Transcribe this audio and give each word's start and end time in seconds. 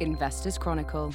Investors 0.00 0.58
Chronicle. 0.58 1.12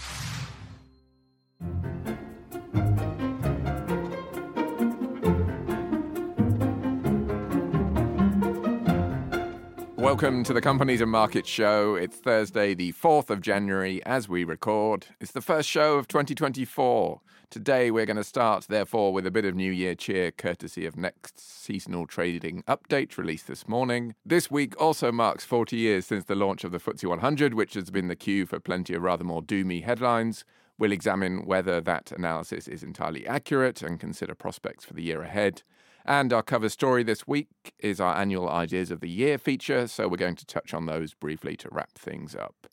Welcome 10.09 10.43
to 10.45 10.53
the 10.53 10.59
Companies 10.59 11.01
and 11.01 11.11
Markets 11.11 11.47
Show. 11.47 11.93
It's 11.93 12.17
Thursday, 12.17 12.73
the 12.73 12.93
4th 12.93 13.29
of 13.29 13.41
January, 13.41 14.03
as 14.07 14.27
we 14.27 14.43
record. 14.43 15.05
It's 15.21 15.33
the 15.33 15.39
first 15.39 15.69
show 15.69 15.99
of 15.99 16.07
2024. 16.07 17.21
Today, 17.51 17.91
we're 17.91 18.07
going 18.07 18.17
to 18.17 18.23
start, 18.23 18.65
therefore, 18.69 19.13
with 19.13 19.27
a 19.27 19.31
bit 19.31 19.45
of 19.45 19.53
New 19.53 19.71
Year 19.71 19.93
cheer, 19.93 20.31
courtesy 20.31 20.87
of 20.87 20.97
Next 20.97 21.39
seasonal 21.39 22.07
trading 22.07 22.63
update 22.63 23.19
released 23.19 23.45
this 23.45 23.67
morning. 23.67 24.15
This 24.25 24.49
week 24.49 24.73
also 24.81 25.11
marks 25.11 25.45
40 25.45 25.77
years 25.77 26.07
since 26.07 26.23
the 26.23 26.33
launch 26.33 26.63
of 26.63 26.71
the 26.71 26.79
FTSE 26.79 27.07
100, 27.07 27.53
which 27.53 27.75
has 27.75 27.91
been 27.91 28.07
the 28.07 28.15
cue 28.15 28.47
for 28.47 28.59
plenty 28.59 28.95
of 28.95 29.03
rather 29.03 29.23
more 29.23 29.43
doomy 29.43 29.83
headlines. 29.83 30.43
We'll 30.79 30.91
examine 30.91 31.45
whether 31.45 31.81
that 31.81 32.11
analysis 32.11 32.67
is 32.67 32.81
entirely 32.81 33.27
accurate 33.27 33.83
and 33.83 33.99
consider 33.99 34.33
prospects 34.33 34.85
for 34.85 34.95
the 34.95 35.03
year 35.03 35.21
ahead. 35.21 35.61
And 36.05 36.33
our 36.33 36.41
cover 36.41 36.69
story 36.69 37.03
this 37.03 37.27
week 37.27 37.73
is 37.79 37.99
our 37.99 38.15
annual 38.15 38.49
Ideas 38.49 38.91
of 38.91 38.99
the 38.99 39.09
Year 39.09 39.37
feature, 39.37 39.87
so 39.87 40.07
we're 40.07 40.17
going 40.17 40.35
to 40.35 40.45
touch 40.45 40.73
on 40.73 40.85
those 40.85 41.13
briefly 41.13 41.55
to 41.57 41.69
wrap 41.71 41.97
things 41.97 42.35
up. 42.35 42.67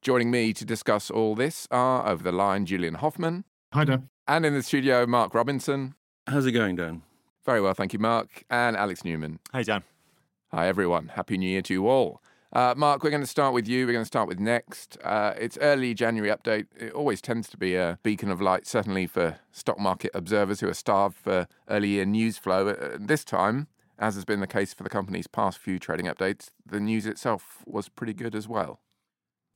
Joining 0.00 0.30
me 0.30 0.52
to 0.54 0.64
discuss 0.64 1.10
all 1.10 1.34
this 1.34 1.68
are 1.70 2.08
over 2.08 2.22
the 2.22 2.32
line 2.32 2.64
Julian 2.64 2.94
Hoffman. 2.94 3.44
Hi, 3.74 3.84
Dan. 3.84 4.08
And 4.26 4.46
in 4.46 4.54
the 4.54 4.62
studio, 4.62 5.06
Mark 5.06 5.34
Robinson. 5.34 5.94
How's 6.26 6.46
it 6.46 6.52
going, 6.52 6.76
Dan? 6.76 7.02
Very 7.44 7.60
well, 7.60 7.74
thank 7.74 7.92
you, 7.92 7.98
Mark. 7.98 8.44
And 8.48 8.76
Alex 8.76 9.04
Newman. 9.04 9.40
Hey, 9.52 9.62
Dan. 9.62 9.82
Hi, 10.52 10.66
everyone. 10.68 11.08
Happy 11.08 11.36
New 11.36 11.48
Year 11.48 11.62
to 11.62 11.74
you 11.74 11.88
all. 11.88 12.22
Uh, 12.52 12.74
Mark, 12.76 13.04
we're 13.04 13.10
going 13.10 13.22
to 13.22 13.28
start 13.28 13.54
with 13.54 13.68
you. 13.68 13.86
We're 13.86 13.92
going 13.92 14.02
to 14.02 14.06
start 14.06 14.26
with 14.26 14.40
Next. 14.40 14.98
Uh, 15.04 15.34
it's 15.38 15.56
early 15.60 15.94
January 15.94 16.34
update. 16.34 16.66
It 16.76 16.92
always 16.92 17.20
tends 17.20 17.48
to 17.50 17.56
be 17.56 17.76
a 17.76 17.98
beacon 18.02 18.28
of 18.28 18.40
light, 18.40 18.66
certainly 18.66 19.06
for 19.06 19.38
stock 19.52 19.78
market 19.78 20.10
observers 20.14 20.58
who 20.58 20.68
are 20.68 20.74
starved 20.74 21.16
for 21.16 21.46
early 21.68 21.90
year 21.90 22.04
news 22.04 22.38
flow. 22.38 22.70
Uh, 22.70 22.96
this 22.98 23.22
time, 23.22 23.68
as 24.00 24.16
has 24.16 24.24
been 24.24 24.40
the 24.40 24.48
case 24.48 24.74
for 24.74 24.82
the 24.82 24.90
company's 24.90 25.28
past 25.28 25.58
few 25.58 25.78
trading 25.78 26.06
updates, 26.06 26.48
the 26.66 26.80
news 26.80 27.06
itself 27.06 27.62
was 27.66 27.88
pretty 27.88 28.14
good 28.14 28.34
as 28.34 28.48
well. 28.48 28.80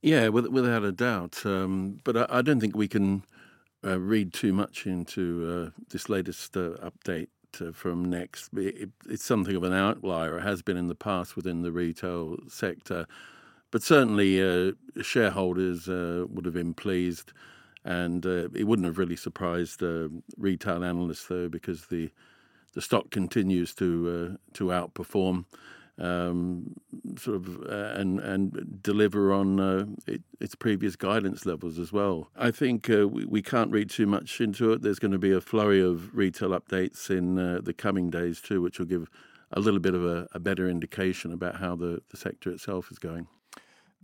Yeah, 0.01 0.29
with, 0.29 0.47
without 0.47 0.85
a 0.85 0.93
doubt. 0.93 1.45
Um, 1.45 1.99
but 2.05 2.17
I, 2.17 2.27
I, 2.29 2.43
don't 2.43 2.61
think 2.61 2.77
we 2.77 2.89
can 2.89 3.25
uh, 3.85 3.99
read 3.99 4.33
too 4.33 4.53
much 4.53 4.87
into 4.87 5.73
uh, 5.75 5.81
this 5.91 6.09
latest 6.09 6.57
uh, 6.57 6.77
update 6.83 7.29
from 7.73 8.05
Next. 8.05 8.51
It, 8.55 8.91
it's 9.09 9.25
something 9.25 9.57
of 9.57 9.63
an 9.63 9.73
outlier. 9.73 10.39
It 10.39 10.43
has 10.43 10.63
been 10.63 10.77
in 10.77 10.89
the 10.89 10.95
past 10.95 11.37
within 11.37 11.63
the 11.63 11.73
retail 11.73 12.37
sector. 12.49 13.07
But 13.71 13.83
certainly, 13.83 14.41
uh, 14.41 14.73
shareholders 15.03 15.89
uh, 15.89 16.27
would 16.29 16.45
have 16.45 16.55
been 16.55 16.75
pleased. 16.75 17.33
And 17.85 18.25
it 18.25 18.67
wouldn't 18.67 18.87
have 18.87 18.97
really 18.97 19.17
surprised 19.17 19.83
retail 20.39 20.83
analysts, 20.85 21.27
though, 21.27 21.49
because 21.49 21.87
the 21.87 22.11
the 22.73 22.81
stock 22.81 23.11
continues 23.11 23.75
to 23.75 24.39
to 24.55 24.65
outperform 24.65 25.45
um, 25.99 26.75
sort 27.17 27.37
of 27.37 27.63
uh, 27.67 28.01
and 28.01 28.21
and 28.21 28.83
deliver 28.83 29.33
on 29.33 29.61
uh, 29.61 29.87
it, 30.07 30.23
its 30.41 30.55
previous 30.55 30.97
guidance 30.97 31.47
levels 31.47 31.79
as 31.79 31.93
well. 31.93 32.31
I 32.37 32.51
think 32.51 32.91
uh, 32.91 33.09
we, 33.09 33.25
we 33.25 33.43
can't 33.43 33.71
read 33.71 33.91
too 33.91 34.07
much 34.07 34.41
into 34.41 34.73
it. 34.73 34.83
There's 34.83 34.99
going 34.99 35.13
to 35.13 35.19
be 35.19 35.33
a 35.33 35.41
flurry 35.41 35.81
of 35.81 36.15
retail 36.15 36.51
updates 36.51 37.11
in 37.11 37.39
uh, 37.39 37.61
the 37.63 37.73
coming 37.73 38.11
days 38.11 38.41
too, 38.41 38.61
which 38.61 38.79
will 38.79 38.87
give 38.87 39.09
a 39.53 39.61
little 39.61 39.81
bit 39.81 39.95
of 39.95 40.05
a, 40.05 40.27
a 40.33 40.41
better 40.41 40.69
indication 40.69 41.33
about 41.33 41.57
how 41.57 41.77
the, 41.77 42.03
the 42.11 42.17
sector 42.17 42.51
itself 42.51 42.91
is 42.91 42.99
going. 42.99 43.29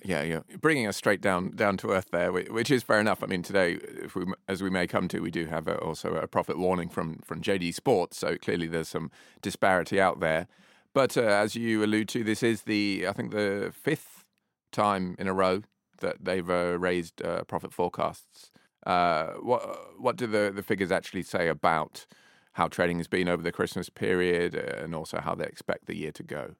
Yeah, 0.02 0.22
yeah, 0.22 0.40
bringing 0.60 0.86
us 0.86 0.96
straight 0.96 1.20
down 1.20 1.50
down 1.56 1.76
to 1.78 1.90
earth 1.90 2.08
there, 2.10 2.32
which 2.32 2.70
is 2.70 2.82
fair 2.82 3.00
enough. 3.00 3.22
I 3.22 3.26
mean, 3.26 3.42
today, 3.42 3.78
if 3.82 4.14
we, 4.14 4.24
as 4.48 4.62
we 4.62 4.70
may 4.70 4.86
come 4.86 5.08
to, 5.08 5.20
we 5.20 5.30
do 5.30 5.46
have 5.46 5.68
a, 5.68 5.76
also 5.76 6.14
a 6.14 6.26
profit 6.26 6.58
warning 6.58 6.88
from 6.88 7.18
from 7.22 7.42
JD 7.42 7.74
Sports, 7.74 8.16
so 8.16 8.38
clearly 8.38 8.66
there's 8.66 8.88
some 8.88 9.10
disparity 9.42 10.00
out 10.00 10.20
there. 10.20 10.46
But 10.92 11.16
uh, 11.16 11.20
as 11.20 11.54
you 11.54 11.84
allude 11.84 12.08
to, 12.10 12.24
this 12.24 12.42
is 12.42 12.62
the 12.62 13.06
I 13.08 13.12
think 13.12 13.30
the 13.30 13.72
fifth 13.72 14.24
time 14.72 15.16
in 15.18 15.28
a 15.28 15.34
row 15.34 15.62
that 16.00 16.24
they've 16.24 16.48
uh, 16.48 16.78
raised 16.78 17.22
uh, 17.22 17.44
profit 17.44 17.72
forecasts. 17.72 18.50
Uh, 18.86 19.32
what 19.42 20.00
what 20.00 20.16
do 20.16 20.26
the, 20.26 20.52
the 20.54 20.62
figures 20.62 20.90
actually 20.90 21.22
say 21.22 21.48
about 21.48 22.06
how 22.54 22.66
trading 22.66 22.98
has 22.98 23.06
been 23.06 23.28
over 23.28 23.42
the 23.42 23.52
Christmas 23.52 23.88
period, 23.88 24.56
uh, 24.56 24.82
and 24.82 24.94
also 24.94 25.20
how 25.20 25.34
they 25.34 25.44
expect 25.44 25.86
the 25.86 25.96
year 25.96 26.12
to 26.12 26.22
go? 26.22 26.54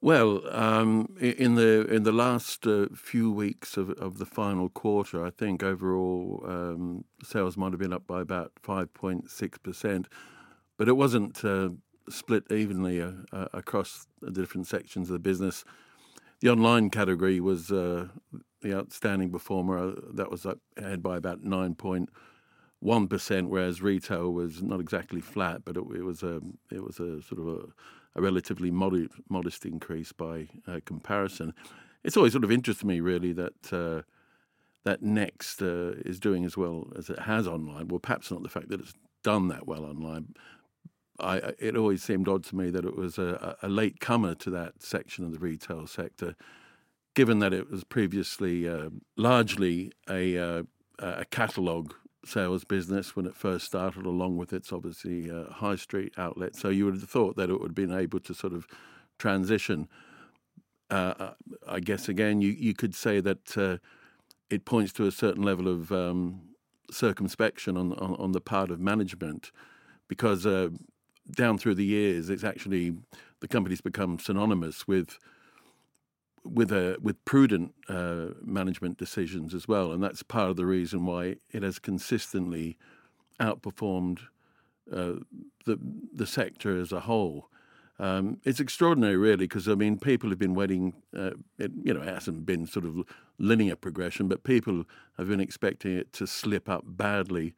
Well, 0.00 0.46
um, 0.54 1.16
in 1.20 1.54
the 1.54 1.86
in 1.90 2.02
the 2.02 2.12
last 2.12 2.66
uh, 2.66 2.86
few 2.94 3.30
weeks 3.30 3.76
of, 3.76 3.90
of 3.90 4.18
the 4.18 4.26
final 4.26 4.68
quarter, 4.68 5.24
I 5.24 5.30
think 5.30 5.62
overall 5.62 6.44
um, 6.46 7.04
sales 7.22 7.56
might 7.56 7.72
have 7.72 7.80
been 7.80 7.92
up 7.92 8.06
by 8.06 8.20
about 8.20 8.52
five 8.62 8.92
point 8.92 9.30
six 9.30 9.58
percent, 9.58 10.08
but 10.76 10.88
it 10.88 10.96
wasn't 10.96 11.44
split 12.08 12.50
evenly 12.50 13.00
uh, 13.00 13.12
uh, 13.32 13.48
across 13.52 14.06
the 14.20 14.30
different 14.30 14.66
sections 14.66 15.08
of 15.08 15.14
the 15.14 15.18
business. 15.18 15.64
The 16.40 16.50
online 16.50 16.90
category 16.90 17.40
was 17.40 17.70
uh, 17.70 18.08
the 18.60 18.74
outstanding 18.74 19.30
performer. 19.30 19.78
Uh, 19.78 19.94
that 20.14 20.30
was 20.30 20.46
ahead 20.76 21.02
by 21.02 21.16
about 21.16 21.42
nine 21.42 21.74
point 21.74 22.10
one 22.80 23.08
percent, 23.08 23.48
whereas 23.48 23.80
retail 23.82 24.32
was 24.32 24.62
not 24.62 24.80
exactly 24.80 25.20
flat, 25.20 25.62
but 25.64 25.76
it, 25.76 25.84
it 25.94 26.02
was 26.02 26.22
a 26.22 26.40
it 26.70 26.82
was 26.84 27.00
a 27.00 27.22
sort 27.22 27.40
of 27.40 27.48
a, 27.48 28.18
a 28.18 28.22
relatively 28.22 28.70
modest 28.70 29.14
modest 29.28 29.64
increase 29.64 30.12
by 30.12 30.48
uh, 30.68 30.80
comparison. 30.84 31.54
It's 32.04 32.16
always 32.16 32.32
sort 32.32 32.44
of 32.44 32.52
interested 32.52 32.86
me 32.86 33.00
really 33.00 33.32
that 33.32 33.72
uh, 33.72 34.02
that 34.84 35.02
Next 35.02 35.62
uh, 35.62 35.94
is 36.04 36.20
doing 36.20 36.44
as 36.44 36.56
well 36.56 36.92
as 36.96 37.10
it 37.10 37.20
has 37.20 37.48
online. 37.48 37.88
Well, 37.88 37.98
perhaps 37.98 38.30
not 38.30 38.42
the 38.42 38.48
fact 38.48 38.68
that 38.68 38.80
it's 38.80 38.94
done 39.24 39.48
that 39.48 39.66
well 39.66 39.84
online, 39.84 40.34
I, 41.18 41.54
it 41.58 41.76
always 41.76 42.02
seemed 42.02 42.28
odd 42.28 42.44
to 42.44 42.56
me 42.56 42.70
that 42.70 42.84
it 42.84 42.96
was 42.96 43.18
a, 43.18 43.56
a 43.62 43.68
late 43.68 44.00
comer 44.00 44.34
to 44.36 44.50
that 44.50 44.82
section 44.82 45.24
of 45.24 45.32
the 45.32 45.38
retail 45.38 45.86
sector, 45.86 46.34
given 47.14 47.38
that 47.38 47.52
it 47.52 47.70
was 47.70 47.84
previously 47.84 48.68
uh, 48.68 48.90
largely 49.16 49.92
a, 50.08 50.36
uh, 50.38 50.62
a 50.98 51.24
catalogue 51.26 51.94
sales 52.24 52.64
business 52.64 53.14
when 53.14 53.26
it 53.26 53.34
first 53.34 53.66
started, 53.66 54.04
along 54.04 54.36
with 54.36 54.52
its 54.52 54.72
obviously 54.72 55.30
uh, 55.30 55.44
high 55.50 55.76
street 55.76 56.12
outlet. 56.18 56.56
So 56.56 56.68
you 56.68 56.84
would 56.84 56.94
have 56.94 57.08
thought 57.08 57.36
that 57.36 57.50
it 57.50 57.60
would 57.60 57.70
have 57.70 57.74
been 57.74 57.96
able 57.96 58.20
to 58.20 58.34
sort 58.34 58.52
of 58.52 58.66
transition. 59.18 59.88
Uh, 60.90 61.14
uh, 61.18 61.34
I 61.66 61.80
guess 61.80 62.08
again, 62.08 62.40
you, 62.40 62.50
you 62.50 62.74
could 62.74 62.94
say 62.94 63.20
that 63.20 63.56
uh, 63.56 63.78
it 64.50 64.64
points 64.64 64.92
to 64.94 65.06
a 65.06 65.12
certain 65.12 65.42
level 65.42 65.68
of 65.68 65.90
um, 65.92 66.42
circumspection 66.90 67.76
on, 67.76 67.92
on, 67.94 68.14
on 68.16 68.32
the 68.32 68.40
part 68.40 68.70
of 68.70 68.80
management 68.80 69.50
because 70.08 70.46
uh, 70.46 70.68
down 71.30 71.58
through 71.58 71.74
the 71.74 71.84
years, 71.84 72.30
it's 72.30 72.44
actually 72.44 72.94
the 73.40 73.48
company's 73.48 73.80
become 73.80 74.18
synonymous 74.18 74.86
with 74.86 75.18
with 76.44 76.70
a 76.70 76.96
with 77.02 77.22
prudent 77.24 77.74
uh, 77.88 78.28
management 78.42 78.98
decisions 78.98 79.54
as 79.54 79.66
well, 79.66 79.92
and 79.92 80.02
that's 80.02 80.22
part 80.22 80.50
of 80.50 80.56
the 80.56 80.66
reason 80.66 81.04
why 81.04 81.36
it 81.50 81.62
has 81.62 81.78
consistently 81.78 82.76
outperformed 83.40 84.20
uh, 84.92 85.14
the 85.64 85.78
the 86.12 86.26
sector 86.26 86.80
as 86.80 86.92
a 86.92 87.00
whole. 87.00 87.48
Um, 87.98 88.40
it's 88.44 88.60
extraordinary, 88.60 89.16
really, 89.16 89.46
because 89.46 89.68
I 89.68 89.74
mean, 89.74 89.98
people 89.98 90.28
have 90.30 90.38
been 90.38 90.54
waiting. 90.54 90.94
Uh, 91.16 91.30
it, 91.58 91.72
you 91.82 91.94
know, 91.94 92.02
it 92.02 92.08
hasn't 92.08 92.44
been 92.46 92.66
sort 92.66 92.84
of 92.84 93.02
linear 93.38 93.76
progression, 93.76 94.28
but 94.28 94.44
people 94.44 94.84
have 95.16 95.28
been 95.28 95.40
expecting 95.40 95.96
it 95.96 96.12
to 96.14 96.26
slip 96.26 96.68
up 96.68 96.84
badly 96.86 97.54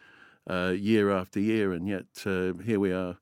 uh, 0.49 0.75
year 0.77 1.11
after 1.11 1.41
year, 1.41 1.73
and 1.73 1.89
yet 1.89 2.07
uh, 2.25 2.53
here 2.65 2.81
we 2.81 2.93
are 2.93 3.19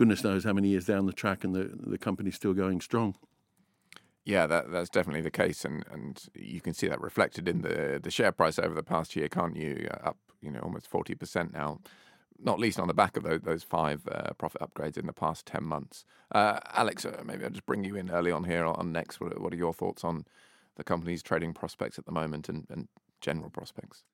goodness 0.00 0.24
knows 0.24 0.44
how 0.44 0.54
many 0.54 0.68
years 0.68 0.86
down 0.86 1.04
the 1.04 1.12
track, 1.12 1.44
and 1.44 1.54
the 1.54 1.70
the 1.78 1.98
company's 1.98 2.34
still 2.34 2.54
going 2.54 2.80
strong. 2.80 3.14
Yeah, 4.24 4.46
that, 4.46 4.70
that's 4.72 4.88
definitely 4.88 5.20
the 5.20 5.30
case, 5.30 5.64
and, 5.64 5.84
and 5.90 6.22
you 6.34 6.60
can 6.62 6.72
see 6.72 6.88
that 6.88 7.00
reflected 7.02 7.46
in 7.46 7.60
the 7.60 8.00
the 8.02 8.10
share 8.10 8.32
price 8.32 8.58
over 8.58 8.74
the 8.74 8.82
past 8.82 9.14
year, 9.14 9.28
can't 9.28 9.56
you? 9.56 9.88
Uh, 9.90 10.08
up, 10.08 10.16
you 10.40 10.50
know, 10.50 10.60
almost 10.60 10.88
forty 10.88 11.14
percent 11.14 11.52
now. 11.52 11.80
Not 12.42 12.58
least 12.58 12.80
on 12.80 12.88
the 12.88 12.94
back 12.94 13.18
of 13.18 13.24
those, 13.24 13.42
those 13.42 13.62
five 13.62 14.08
uh, 14.10 14.32
profit 14.38 14.62
upgrades 14.62 14.96
in 14.96 15.06
the 15.06 15.12
past 15.12 15.44
ten 15.44 15.64
months. 15.64 16.06
Uh, 16.32 16.58
Alex, 16.72 17.04
uh, 17.04 17.22
maybe 17.22 17.44
I'll 17.44 17.50
just 17.50 17.66
bring 17.66 17.84
you 17.84 17.96
in 17.96 18.10
early 18.10 18.30
on 18.30 18.44
here 18.44 18.64
on 18.64 18.92
next. 18.92 19.20
What, 19.20 19.38
what 19.38 19.52
are 19.52 19.58
your 19.58 19.74
thoughts 19.74 20.02
on 20.02 20.24
the 20.76 20.84
company's 20.84 21.22
trading 21.22 21.52
prospects 21.52 21.98
at 21.98 22.06
the 22.06 22.12
moment 22.12 22.48
and, 22.48 22.66
and 22.70 22.88
general 23.20 23.50
prospects? 23.50 24.04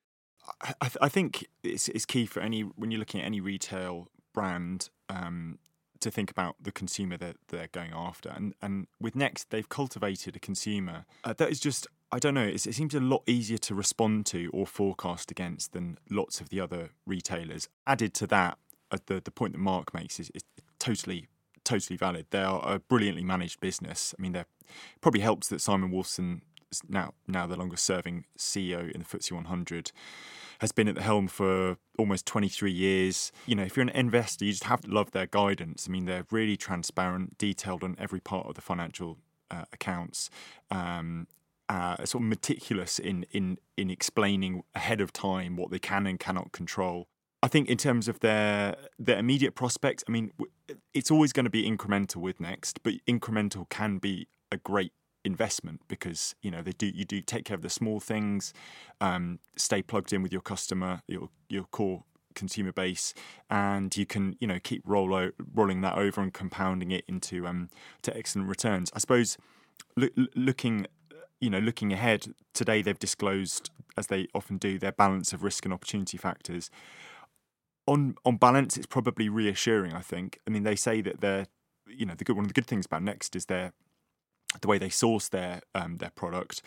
I, 0.61 0.90
I, 1.00 1.08
think 1.08 1.46
it's, 1.62 1.88
it's 1.88 2.06
key 2.06 2.26
for 2.26 2.40
any 2.40 2.62
when 2.62 2.90
you're 2.90 2.99
looking 2.99 3.20
at 3.20 3.26
any 3.26 3.40
retail 3.40 4.08
brand. 4.34 4.90
Um, 5.08 5.58
to 6.06 6.11
think 6.11 6.31
about 6.31 6.56
the 6.62 6.73
consumer 6.73 7.17
that 7.17 7.37
they're 7.49 7.69
going 7.73 7.93
after. 7.93 8.31
And 8.31 8.55
and 8.62 8.87
with 9.00 9.14
Next, 9.14 9.50
they've 9.50 9.69
cultivated 9.69 10.37
a 10.37 10.38
consumer 10.38 11.05
uh, 11.25 11.32
that 11.35 11.50
is 11.50 11.61
just 11.61 11.87
I 12.12 12.19
don't 12.19 12.35
know. 12.35 12.47
it 12.47 12.61
seems 12.61 12.94
a 12.94 13.00
lot 13.00 13.23
easier 13.26 13.58
to 13.58 13.75
respond 13.75 14.26
to 14.26 14.49
or 14.53 14.67
forecast 14.67 15.31
against 15.31 15.73
than 15.73 15.99
lots 16.08 16.41
of 16.41 16.50
the 16.50 16.61
other 16.61 16.91
retailers. 17.05 17.69
Added 17.87 18.14
to 18.14 18.26
that, 18.29 18.58
uh, 18.93 18.99
the 19.06 19.20
the 19.20 19.31
point 19.31 19.53
that 19.53 19.58
Mark 19.58 19.93
makes 19.93 20.20
is, 20.20 20.31
is 20.35 20.43
totally 20.79 21.26
totally 21.64 21.97
valid. 21.97 22.26
They 22.31 22.43
are 22.43 22.62
a 22.64 22.79
brilliantly 22.79 23.25
managed 23.25 23.61
business. 23.61 24.14
I 24.17 24.23
mean, 24.23 24.32
they 24.32 24.44
probably 25.00 25.20
helps 25.20 25.49
that 25.49 25.61
Simon 25.61 25.91
Wolfson 25.91 26.43
now 26.88 27.14
now 27.26 27.46
the 27.46 27.56
longest 27.56 27.84
serving 27.84 28.24
CEO 28.38 28.90
in 28.90 29.00
the 29.00 29.06
FTSE 29.06 29.32
100, 29.32 29.92
has 30.60 30.72
been 30.72 30.88
at 30.88 30.94
the 30.94 31.02
helm 31.02 31.28
for 31.28 31.76
almost 31.98 32.26
23 32.26 32.70
years. 32.70 33.32
You 33.46 33.54
know, 33.54 33.62
if 33.62 33.76
you're 33.76 33.82
an 33.82 33.90
investor, 33.90 34.44
you 34.44 34.52
just 34.52 34.64
have 34.64 34.82
to 34.82 34.90
love 34.90 35.10
their 35.12 35.26
guidance. 35.26 35.86
I 35.88 35.92
mean, 35.92 36.06
they're 36.06 36.26
really 36.30 36.56
transparent, 36.56 37.38
detailed 37.38 37.84
on 37.84 37.96
every 37.98 38.20
part 38.20 38.46
of 38.46 38.54
the 38.54 38.60
financial 38.60 39.18
uh, 39.50 39.64
accounts. 39.72 40.30
Um, 40.70 41.26
uh, 41.68 41.96
sort 42.04 42.22
of 42.22 42.28
meticulous 42.28 43.00
in, 43.00 43.26
in 43.32 43.58
in 43.76 43.90
explaining 43.90 44.62
ahead 44.74 45.00
of 45.00 45.12
time 45.12 45.56
what 45.56 45.70
they 45.70 45.80
can 45.80 46.06
and 46.06 46.20
cannot 46.20 46.52
control. 46.52 47.08
I 47.42 47.48
think 47.48 47.68
in 47.68 47.76
terms 47.76 48.08
of 48.08 48.20
their 48.20 48.76
their 48.98 49.18
immediate 49.18 49.54
prospects, 49.54 50.04
I 50.08 50.12
mean, 50.12 50.32
it's 50.94 51.10
always 51.10 51.32
going 51.32 51.44
to 51.44 51.50
be 51.50 51.68
incremental 51.68 52.16
with 52.16 52.40
Next, 52.40 52.82
but 52.82 52.94
incremental 53.08 53.68
can 53.68 53.98
be 53.98 54.28
a 54.52 54.56
great 54.56 54.92
investment 55.26 55.81
because 55.88 56.34
you 56.40 56.50
know 56.50 56.62
they 56.62 56.73
do 56.73 56.87
you 56.87 57.05
do 57.05 57.20
take 57.20 57.44
care 57.44 57.55
of 57.55 57.62
the 57.62 57.70
small 57.70 58.00
things, 58.00 58.52
um, 59.00 59.38
stay 59.56 59.82
plugged 59.82 60.12
in 60.12 60.23
with 60.23 60.32
your 60.32 60.40
customer, 60.40 61.02
your 61.06 61.28
your 61.49 61.64
core 61.64 62.05
consumer 62.34 62.73
base, 62.73 63.12
and 63.50 63.96
you 63.96 64.06
can 64.06 64.37
you 64.40 64.46
know 64.46 64.58
keep 64.62 64.82
roll 64.87 65.31
rolling 65.55 65.81
that 65.81 65.99
over 65.99 66.20
and 66.20 66.32
compounding 66.32 66.90
it 66.90 67.05
into 67.08 67.46
um 67.46 67.69
to 68.02 68.17
excellent 68.17 68.49
returns. 68.49 68.90
I 68.94 68.99
suppose 68.99 69.37
lo- 69.96 70.08
looking 70.34 70.87
you 71.40 71.50
know 71.50 71.58
looking 71.58 71.93
ahead 71.93 72.28
today 72.55 72.81
they've 72.81 72.99
disclosed 72.99 73.70
as 73.99 74.06
they 74.06 74.28
often 74.34 74.58
do 74.58 74.78
their 74.78 74.93
balance 74.93 75.32
of 75.32 75.43
risk 75.43 75.64
and 75.64 75.75
opportunity 75.75 76.17
factors 76.17 76.70
on 77.87 78.17
on 78.25 78.37
balance, 78.37 78.76
it's 78.76 78.87
probably 78.87 79.28
reassuring. 79.28 79.93
I 79.93 80.00
think. 80.00 80.40
I 80.46 80.50
mean, 80.50 80.64
they 80.64 80.76
say 80.76 81.00
that 81.02 81.20
they're, 81.20 81.46
you 81.87 82.06
know, 82.06 82.14
the 82.14 82.25
good 82.25 82.37
one 82.37 82.44
of 82.44 82.49
the 82.49 82.55
good 82.55 82.67
things 82.67 82.87
about 82.87 83.02
Next 83.02 83.37
is 83.37 83.46
their 83.46 83.73
the 84.61 84.69
way 84.69 84.79
they 84.79 84.88
source 84.88 85.29
their 85.29 85.61
um, 85.75 85.99
their 85.99 86.11
product. 86.11 86.62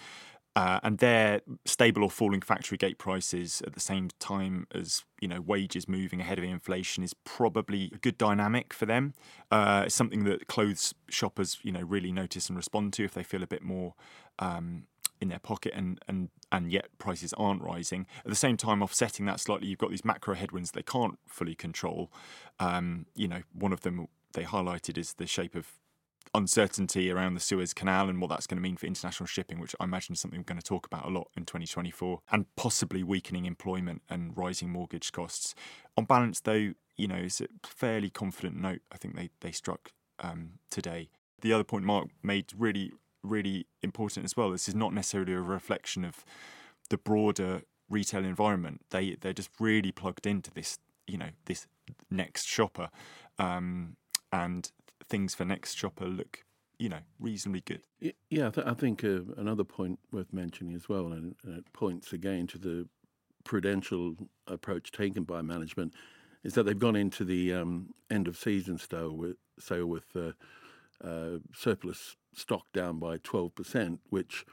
Uh, 0.55 0.79
and 0.83 0.97
their 0.97 1.41
stable 1.63 2.03
or 2.03 2.09
falling 2.09 2.41
factory 2.41 2.77
gate 2.77 2.97
prices 2.97 3.61
at 3.65 3.73
the 3.73 3.79
same 3.79 4.09
time 4.19 4.67
as 4.73 5.05
you 5.21 5.27
know 5.27 5.39
wages 5.39 5.87
moving 5.87 6.19
ahead 6.19 6.37
of 6.37 6.43
inflation 6.43 7.03
is 7.03 7.13
probably 7.23 7.91
a 7.93 7.97
good 7.97 8.17
dynamic 8.17 8.73
for 8.73 8.85
them. 8.85 9.13
Uh, 9.51 9.83
it's 9.85 9.95
something 9.95 10.23
that 10.23 10.47
clothes 10.47 10.93
shoppers 11.07 11.59
you 11.61 11.71
know 11.71 11.81
really 11.81 12.11
notice 12.11 12.49
and 12.49 12.57
respond 12.57 12.91
to 12.91 13.05
if 13.05 13.13
they 13.13 13.23
feel 13.23 13.43
a 13.43 13.47
bit 13.47 13.61
more 13.61 13.93
um, 14.39 14.87
in 15.21 15.29
their 15.29 15.39
pocket 15.39 15.71
and 15.75 15.99
and 16.07 16.29
and 16.51 16.71
yet 16.71 16.87
prices 16.97 17.31
aren't 17.37 17.61
rising. 17.61 18.07
At 18.25 18.29
the 18.29 18.35
same 18.35 18.57
time, 18.57 18.81
offsetting 18.81 19.25
that 19.27 19.39
slightly, 19.39 19.67
you've 19.67 19.79
got 19.79 19.91
these 19.91 20.03
macro 20.03 20.33
headwinds 20.33 20.71
they 20.71 20.83
can't 20.83 21.19
fully 21.27 21.55
control. 21.55 22.11
Um, 22.59 23.05
you 23.15 23.27
know, 23.27 23.43
one 23.53 23.71
of 23.71 23.81
them 23.81 24.07
they 24.33 24.43
highlighted 24.43 24.97
is 24.97 25.13
the 25.13 25.27
shape 25.27 25.55
of 25.55 25.79
uncertainty 26.35 27.09
around 27.09 27.33
the 27.33 27.39
Suez 27.39 27.73
Canal 27.73 28.09
and 28.09 28.21
what 28.21 28.29
that's 28.29 28.45
going 28.45 28.57
to 28.57 28.61
mean 28.61 28.77
for 28.77 28.85
international 28.85 29.27
shipping, 29.27 29.59
which 29.59 29.75
I 29.79 29.85
imagine 29.85 30.13
is 30.13 30.19
something 30.19 30.39
we're 30.39 30.43
going 30.43 30.59
to 30.59 30.65
talk 30.65 30.85
about 30.85 31.05
a 31.05 31.09
lot 31.09 31.29
in 31.35 31.45
2024, 31.45 32.19
and 32.31 32.45
possibly 32.55 33.03
weakening 33.03 33.45
employment 33.45 34.01
and 34.09 34.37
rising 34.37 34.69
mortgage 34.69 35.11
costs. 35.11 35.55
On 35.97 36.05
balance, 36.05 36.39
though, 36.39 36.73
you 36.97 37.07
know, 37.07 37.15
it's 37.15 37.41
a 37.41 37.47
fairly 37.63 38.09
confident 38.09 38.57
note 38.57 38.81
I 38.91 38.97
think 38.97 39.15
they, 39.15 39.29
they 39.41 39.51
struck 39.51 39.91
um, 40.19 40.59
today. 40.69 41.09
The 41.41 41.53
other 41.53 41.63
point 41.63 41.85
Mark 41.85 42.09
made 42.21 42.51
really 42.57 42.91
really 43.23 43.67
important 43.81 44.25
as 44.25 44.37
well. 44.37 44.51
This 44.51 44.67
is 44.67 44.75
not 44.75 44.93
necessarily 44.93 45.33
a 45.33 45.41
reflection 45.41 46.05
of 46.05 46.23
the 46.89 46.97
broader 46.97 47.61
retail 47.89 48.23
environment. 48.23 48.81
They 48.89 49.15
they're 49.19 49.33
just 49.33 49.49
really 49.59 49.91
plugged 49.91 50.25
into 50.25 50.51
this, 50.51 50.79
you 51.07 51.17
know, 51.17 51.29
this 51.45 51.67
next 52.09 52.47
shopper, 52.47 52.89
um, 53.37 53.95
and 54.31 54.71
things 55.09 55.35
for 55.35 55.45
next 55.45 55.77
shopper 55.77 56.05
look, 56.05 56.45
you 56.77 56.89
know, 56.89 56.99
reasonably 57.19 57.61
good. 57.61 57.81
Yeah, 58.29 58.47
I, 58.47 58.51
th- 58.51 58.67
I 58.67 58.73
think 58.73 59.03
uh, 59.03 59.21
another 59.37 59.63
point 59.63 59.99
worth 60.11 60.31
mentioning 60.31 60.75
as 60.75 60.87
well, 60.87 61.07
and, 61.11 61.35
and 61.43 61.57
it 61.57 61.73
points 61.73 62.13
again 62.13 62.47
to 62.47 62.57
the 62.57 62.87
prudential 63.43 64.15
approach 64.47 64.91
taken 64.91 65.23
by 65.23 65.41
management, 65.41 65.93
is 66.43 66.53
that 66.53 66.63
they've 66.63 66.77
gone 66.77 66.95
into 66.95 67.25
the 67.25 67.53
um, 67.53 67.93
end 68.09 68.27
of 68.27 68.37
season 68.37 68.77
sale 68.77 69.11
with 69.11 69.37
sale 69.59 69.87
with. 69.87 70.05
Uh, 70.15 70.31
uh, 71.03 71.37
surplus 71.55 72.17
stock 72.33 72.65
down 72.73 72.99
by 72.99 73.17
12%, 73.17 73.99
which 74.09 74.45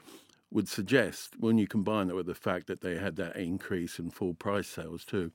would 0.51 0.67
suggest, 0.67 1.35
when 1.39 1.57
you 1.57 1.67
combine 1.67 2.07
that 2.07 2.15
with 2.15 2.25
the 2.25 2.35
fact 2.35 2.67
that 2.67 2.81
they 2.81 2.97
had 2.97 3.15
that 3.17 3.35
increase 3.35 3.99
in 3.99 4.09
full 4.09 4.33
price 4.33 4.67
sales 4.67 5.03
too, 5.03 5.31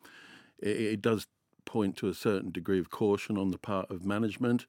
it, 0.59 0.81
it 0.81 1.03
does 1.03 1.27
point 1.65 1.97
to 1.97 2.09
a 2.09 2.15
certain 2.15 2.51
degree 2.51 2.79
of 2.79 2.91
caution 2.91 3.37
on 3.37 3.51
the 3.51 3.59
part 3.59 3.91
of 3.91 4.05
management. 4.05 4.67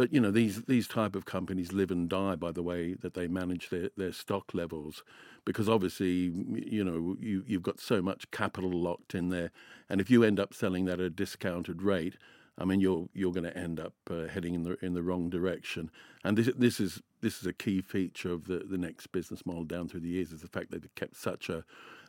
But 0.00 0.14
you 0.14 0.20
know 0.22 0.30
these 0.30 0.62
these 0.62 0.88
type 0.88 1.14
of 1.14 1.26
companies 1.26 1.74
live 1.74 1.90
and 1.90 2.08
die 2.08 2.34
by 2.34 2.52
the 2.52 2.62
way 2.62 2.94
that 2.94 3.12
they 3.12 3.28
manage 3.28 3.68
their, 3.68 3.90
their 3.98 4.12
stock 4.12 4.54
levels, 4.54 5.04
because 5.44 5.68
obviously 5.68 6.32
you 6.72 6.82
know 6.82 7.18
you 7.20 7.44
you've 7.46 7.62
got 7.62 7.80
so 7.80 8.00
much 8.00 8.30
capital 8.30 8.70
locked 8.70 9.14
in 9.14 9.28
there, 9.28 9.50
and 9.90 10.00
if 10.00 10.08
you 10.08 10.24
end 10.24 10.40
up 10.40 10.54
selling 10.54 10.86
that 10.86 11.00
at 11.00 11.00
a 11.00 11.10
discounted 11.10 11.82
rate, 11.82 12.16
I 12.56 12.64
mean, 12.64 12.80
you're 12.80 13.10
you're 13.12 13.34
going 13.34 13.44
to 13.44 13.54
end 13.54 13.78
up 13.78 13.92
uh, 14.08 14.26
heading 14.26 14.54
in 14.54 14.62
the 14.62 14.82
in 14.82 14.94
the 14.94 15.02
wrong 15.02 15.28
direction. 15.28 15.90
And 16.24 16.38
this 16.38 16.50
this 16.56 16.80
is 16.80 17.02
this 17.20 17.42
is 17.42 17.46
a 17.46 17.52
key 17.52 17.82
feature 17.82 18.32
of 18.32 18.46
the, 18.46 18.60
the 18.60 18.78
next 18.78 19.08
business 19.08 19.44
model 19.44 19.64
down 19.64 19.88
through 19.88 20.00
the 20.00 20.08
years 20.08 20.32
is 20.32 20.40
the 20.40 20.48
fact 20.48 20.70
that 20.70 20.80
they've 20.80 20.94
kept 20.94 21.16
such 21.16 21.50
a, 21.50 21.62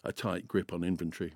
a 0.06 0.14
tight 0.14 0.48
grip 0.48 0.72
on 0.72 0.86
inventory. 0.86 1.34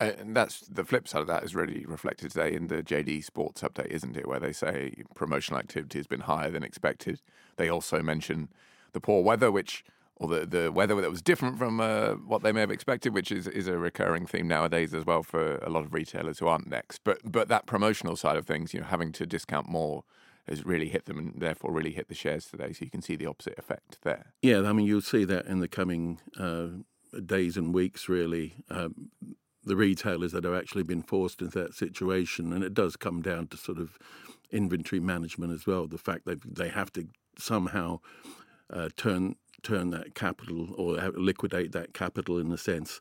And 0.00 0.34
that's 0.34 0.60
the 0.60 0.84
flip 0.84 1.06
side 1.06 1.20
of 1.20 1.26
that 1.26 1.44
is 1.44 1.54
really 1.54 1.84
reflected 1.86 2.30
today 2.30 2.54
in 2.54 2.68
the 2.68 2.82
JD 2.82 3.22
Sports 3.22 3.60
update, 3.60 3.88
isn't 3.88 4.16
it? 4.16 4.26
Where 4.26 4.40
they 4.40 4.52
say 4.52 5.02
promotional 5.14 5.60
activity 5.60 5.98
has 5.98 6.06
been 6.06 6.20
higher 6.20 6.50
than 6.50 6.62
expected. 6.62 7.20
They 7.56 7.68
also 7.68 8.02
mention 8.02 8.48
the 8.92 9.00
poor 9.00 9.22
weather, 9.22 9.52
which 9.52 9.84
or 10.16 10.28
the, 10.28 10.46
the 10.46 10.70
weather 10.70 11.00
that 11.00 11.10
was 11.10 11.22
different 11.22 11.58
from 11.58 11.80
uh, 11.80 12.12
what 12.12 12.42
they 12.42 12.52
may 12.52 12.60
have 12.60 12.70
expected, 12.70 13.14
which 13.14 13.32
is, 13.32 13.48
is 13.48 13.66
a 13.66 13.78
recurring 13.78 14.26
theme 14.26 14.46
nowadays 14.46 14.92
as 14.92 15.06
well 15.06 15.22
for 15.22 15.56
a 15.56 15.70
lot 15.70 15.82
of 15.82 15.94
retailers 15.94 16.38
who 16.38 16.46
aren't 16.46 16.68
next. 16.68 17.00
But 17.04 17.20
but 17.24 17.48
that 17.48 17.66
promotional 17.66 18.16
side 18.16 18.36
of 18.36 18.46
things, 18.46 18.74
you 18.74 18.80
know, 18.80 18.86
having 18.86 19.12
to 19.12 19.26
discount 19.26 19.68
more 19.68 20.04
has 20.46 20.64
really 20.64 20.88
hit 20.88 21.06
them 21.06 21.18
and 21.18 21.34
therefore 21.36 21.72
really 21.72 21.92
hit 21.92 22.08
the 22.08 22.14
shares 22.14 22.46
today. 22.46 22.72
So 22.72 22.84
you 22.84 22.90
can 22.90 23.02
see 23.02 23.16
the 23.16 23.26
opposite 23.26 23.58
effect 23.58 23.98
there. 24.02 24.32
Yeah, 24.42 24.62
I 24.62 24.72
mean, 24.72 24.86
you'll 24.86 25.00
see 25.00 25.24
that 25.24 25.46
in 25.46 25.60
the 25.60 25.68
coming 25.68 26.20
uh, 26.38 26.68
days 27.24 27.56
and 27.56 27.72
weeks, 27.72 28.08
really. 28.08 28.54
Um, 28.68 29.10
the 29.64 29.76
retailers 29.76 30.32
that 30.32 30.44
have 30.44 30.54
actually 30.54 30.82
been 30.82 31.02
forced 31.02 31.42
into 31.42 31.58
that 31.58 31.74
situation, 31.74 32.52
and 32.52 32.64
it 32.64 32.74
does 32.74 32.96
come 32.96 33.22
down 33.22 33.46
to 33.48 33.56
sort 33.56 33.78
of 33.78 33.98
inventory 34.50 35.00
management 35.00 35.52
as 35.52 35.66
well. 35.66 35.86
The 35.86 35.98
fact 35.98 36.24
that 36.26 36.42
they 36.42 36.68
have 36.68 36.92
to 36.94 37.06
somehow 37.38 38.00
uh, 38.72 38.88
turn 38.96 39.36
turn 39.62 39.90
that 39.90 40.14
capital 40.14 40.72
or 40.74 40.96
liquidate 41.14 41.72
that 41.72 41.92
capital 41.92 42.38
in 42.38 42.50
a 42.50 42.56
sense. 42.56 43.00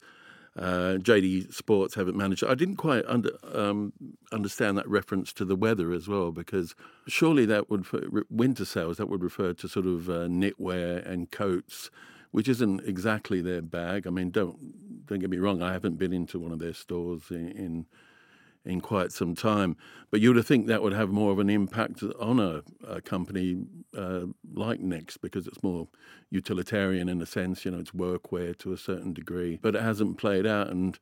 Uh, 0.58 0.98
JD 0.98 1.54
Sports 1.54 1.96
haven't 1.96 2.18
managed. 2.18 2.44
I 2.44 2.56
didn't 2.56 2.76
quite 2.76 3.06
under, 3.08 3.30
um, 3.54 3.94
understand 4.34 4.78
that 4.78 4.90
reference 4.90 5.32
to 5.34 5.46
the 5.46 5.56
weather 5.56 5.94
as 5.94 6.10
well, 6.10 6.32
because 6.32 6.76
surely 7.08 7.46
that 7.46 7.70
would 7.70 7.86
winter 8.30 8.66
sales 8.66 8.98
that 8.98 9.08
would 9.08 9.24
refer 9.24 9.54
to 9.54 9.68
sort 9.70 9.86
of 9.86 10.10
uh, 10.10 10.28
knitwear 10.28 11.10
and 11.10 11.32
coats, 11.32 11.90
which 12.32 12.50
isn't 12.50 12.82
exactly 12.82 13.42
their 13.42 13.62
bag. 13.62 14.06
I 14.06 14.10
mean, 14.10 14.32
don't 14.32 14.58
don't 15.10 15.20
get 15.20 15.30
me 15.30 15.38
wrong. 15.38 15.62
I 15.62 15.74
haven't 15.74 15.98
been 15.98 16.14
into 16.14 16.40
one 16.40 16.52
of 16.52 16.60
their 16.60 16.74
stores 16.74 17.24
in, 17.32 17.50
in 17.52 17.86
in 18.66 18.82
quite 18.82 19.12
some 19.12 19.36
time. 19.36 19.76
But 20.12 20.22
you 20.22 20.34
would 20.34 20.46
think 20.46 20.68
that 20.68 20.82
would 20.82 20.94
have 20.94 21.10
more 21.10 21.32
of 21.32 21.40
an 21.40 21.50
impact 21.50 22.04
on 22.20 22.40
a, 22.40 22.62
a 22.88 23.02
company 23.02 23.66
uh, 23.98 24.26
like 24.54 24.80
Next 24.80 25.18
because 25.18 25.48
it's 25.48 25.64
more 25.64 25.88
utilitarian 26.30 27.10
in 27.10 27.22
a 27.22 27.26
sense. 27.26 27.66
You 27.66 27.72
know, 27.72 27.80
it's 27.80 27.92
workwear 27.92 28.58
to 28.60 28.74
a 28.74 28.78
certain 28.78 29.14
degree, 29.14 29.58
but 29.62 29.76
it 29.76 29.82
hasn't 29.82 30.18
played 30.18 30.46
out. 30.46 30.70
And 30.70 31.00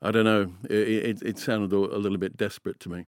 I 0.00 0.10
don't 0.10 0.24
know, 0.24 0.52
it, 0.70 0.88
it, 0.88 1.22
it 1.22 1.38
sounded 1.38 1.72
a 1.72 1.76
little 1.76 2.18
bit 2.18 2.36
desperate 2.36 2.80
to 2.80 2.88
me. 2.88 3.06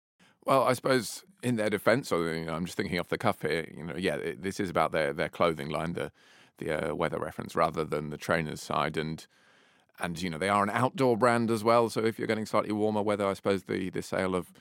Well, 0.45 0.63
I 0.63 0.73
suppose 0.73 1.23
in 1.43 1.57
their 1.57 1.69
defence, 1.69 2.11
or 2.11 2.33
you 2.33 2.45
know, 2.45 2.53
I'm 2.53 2.65
just 2.65 2.77
thinking 2.77 2.99
off 2.99 3.09
the 3.09 3.17
cuff 3.17 3.41
here. 3.41 3.71
You 3.75 3.85
know, 3.85 3.95
yeah, 3.95 4.17
this 4.37 4.59
is 4.59 4.69
about 4.69 4.91
their 4.91 5.13
their 5.13 5.29
clothing 5.29 5.69
line, 5.69 5.93
the 5.93 6.11
the 6.57 6.91
uh, 6.91 6.95
weather 6.95 7.19
reference, 7.19 7.55
rather 7.55 7.85
than 7.85 8.09
the 8.09 8.17
trainers 8.17 8.61
side, 8.61 8.97
and 8.97 9.27
and 9.99 10.21
you 10.21 10.29
know 10.29 10.37
they 10.37 10.49
are 10.49 10.63
an 10.63 10.69
outdoor 10.69 11.17
brand 11.17 11.51
as 11.51 11.63
well. 11.63 11.89
So 11.89 12.03
if 12.03 12.17
you're 12.17 12.27
getting 12.27 12.45
slightly 12.45 12.71
warmer 12.71 13.01
weather, 13.01 13.27
I 13.27 13.33
suppose 13.33 13.63
the 13.63 13.89
the 13.89 14.01
sale 14.01 14.35
of 14.35 14.51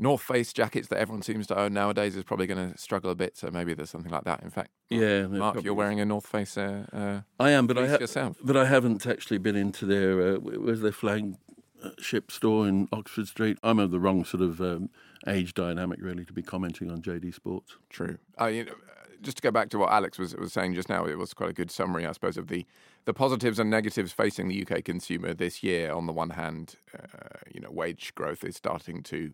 North 0.00 0.22
Face 0.22 0.52
jackets 0.52 0.88
that 0.88 0.98
everyone 0.98 1.22
seems 1.22 1.46
to 1.48 1.58
own 1.58 1.74
nowadays 1.74 2.16
is 2.16 2.24
probably 2.24 2.46
going 2.46 2.72
to 2.72 2.78
struggle 2.78 3.10
a 3.10 3.14
bit. 3.14 3.36
So 3.36 3.50
maybe 3.50 3.74
there's 3.74 3.90
something 3.90 4.10
like 4.10 4.24
that. 4.24 4.42
In 4.42 4.50
fact, 4.50 4.70
yeah, 4.88 5.26
Mark, 5.26 5.62
you're 5.62 5.74
wearing 5.74 6.00
a 6.00 6.06
North 6.06 6.26
Face. 6.26 6.56
Uh, 6.56 6.86
uh, 6.92 7.20
I 7.38 7.50
am, 7.50 7.66
but 7.66 7.76
I 7.76 7.86
ha- 7.86 7.98
yourself. 8.00 8.38
but 8.42 8.56
I 8.56 8.64
haven't 8.64 9.06
actually 9.06 9.38
been 9.38 9.56
into 9.56 9.84
their 9.84 10.36
uh, 10.36 10.38
where's 10.38 10.80
their 10.80 10.92
flagship 10.92 12.30
store 12.30 12.66
in 12.66 12.88
Oxford 12.92 13.28
Street. 13.28 13.58
I'm 13.62 13.78
of 13.78 13.90
the 13.90 14.00
wrong 14.00 14.24
sort 14.24 14.42
of 14.42 14.60
um, 14.60 14.88
age 15.26 15.52
dynamic 15.52 15.98
really 16.00 16.24
to 16.24 16.32
be 16.32 16.42
commenting 16.42 16.90
on 16.90 17.02
JD 17.02 17.34
Sports. 17.34 17.76
True. 17.90 18.16
Uh, 18.40 18.46
you 18.46 18.64
know, 18.64 18.72
just 19.20 19.36
to 19.36 19.42
go 19.42 19.50
back 19.50 19.68
to 19.68 19.78
what 19.78 19.92
Alex 19.92 20.18
was 20.18 20.34
was 20.34 20.54
saying 20.54 20.74
just 20.74 20.88
now, 20.88 21.04
it 21.04 21.18
was 21.18 21.34
quite 21.34 21.50
a 21.50 21.54
good 21.54 21.70
summary, 21.70 22.06
I 22.06 22.12
suppose, 22.12 22.38
of 22.38 22.48
the 22.48 22.64
the 23.04 23.14
positives 23.14 23.58
and 23.58 23.70
negatives 23.70 24.12
facing 24.12 24.48
the 24.48 24.66
UK 24.66 24.84
consumer 24.84 25.34
this 25.34 25.62
year. 25.62 25.92
On 25.92 26.06
the 26.06 26.12
one 26.12 26.30
hand, 26.30 26.76
uh, 26.94 27.38
you 27.52 27.60
know, 27.60 27.70
wage 27.70 28.14
growth 28.14 28.44
is 28.44 28.56
starting 28.56 29.02
to 29.04 29.32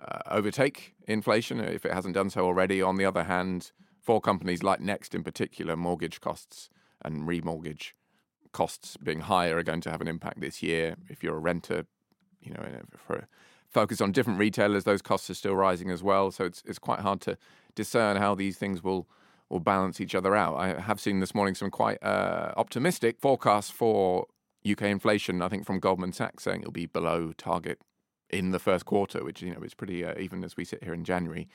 uh, 0.00 0.18
overtake 0.30 0.94
inflation 1.06 1.60
if 1.60 1.84
it 1.84 1.92
hasn't 1.92 2.14
done 2.14 2.30
so 2.30 2.44
already. 2.44 2.80
On 2.82 2.96
the 2.96 3.04
other 3.04 3.24
hand, 3.24 3.72
for 4.00 4.20
companies 4.20 4.62
like 4.62 4.80
Next 4.80 5.14
in 5.14 5.22
particular, 5.22 5.76
mortgage 5.76 6.20
costs 6.20 6.68
and 7.04 7.28
remortgage 7.28 7.92
costs 8.52 8.96
being 8.96 9.20
higher 9.20 9.56
are 9.56 9.62
going 9.62 9.80
to 9.82 9.90
have 9.90 10.00
an 10.00 10.08
impact 10.08 10.40
this 10.40 10.62
year. 10.62 10.96
If 11.08 11.22
you're 11.22 11.36
a 11.36 11.40
renter, 11.40 11.86
you 12.40 12.52
know, 12.52 12.64
for 12.96 13.28
focus 13.68 14.00
on 14.00 14.12
different 14.12 14.38
retailers, 14.38 14.84
those 14.84 15.02
costs 15.02 15.30
are 15.30 15.34
still 15.34 15.56
rising 15.56 15.90
as 15.90 16.02
well. 16.02 16.30
So 16.30 16.44
it's 16.44 16.62
it's 16.66 16.78
quite 16.78 17.00
hard 17.00 17.20
to 17.22 17.38
discern 17.74 18.16
how 18.16 18.34
these 18.34 18.58
things 18.58 18.82
will 18.82 19.08
will 19.52 19.60
balance 19.60 20.00
each 20.00 20.14
other 20.14 20.34
out. 20.34 20.56
I 20.56 20.80
have 20.80 20.98
seen 20.98 21.20
this 21.20 21.34
morning 21.34 21.54
some 21.54 21.70
quite 21.70 22.02
uh, 22.02 22.52
optimistic 22.56 23.20
forecasts 23.20 23.70
for 23.70 24.26
UK 24.68 24.82
inflation. 24.82 25.42
I 25.42 25.48
think 25.48 25.66
from 25.66 25.78
Goldman 25.78 26.12
Sachs 26.12 26.44
saying 26.44 26.62
it'll 26.62 26.72
be 26.72 26.86
below 26.86 27.32
target 27.36 27.78
in 28.30 28.50
the 28.50 28.58
first 28.58 28.86
quarter, 28.86 29.22
which 29.22 29.42
you 29.42 29.54
know 29.54 29.60
is 29.60 29.74
pretty 29.74 30.04
uh, 30.04 30.14
even 30.18 30.42
as 30.42 30.56
we 30.56 30.64
sit 30.64 30.82
here 30.82 30.94
in 30.94 31.04
January, 31.04 31.48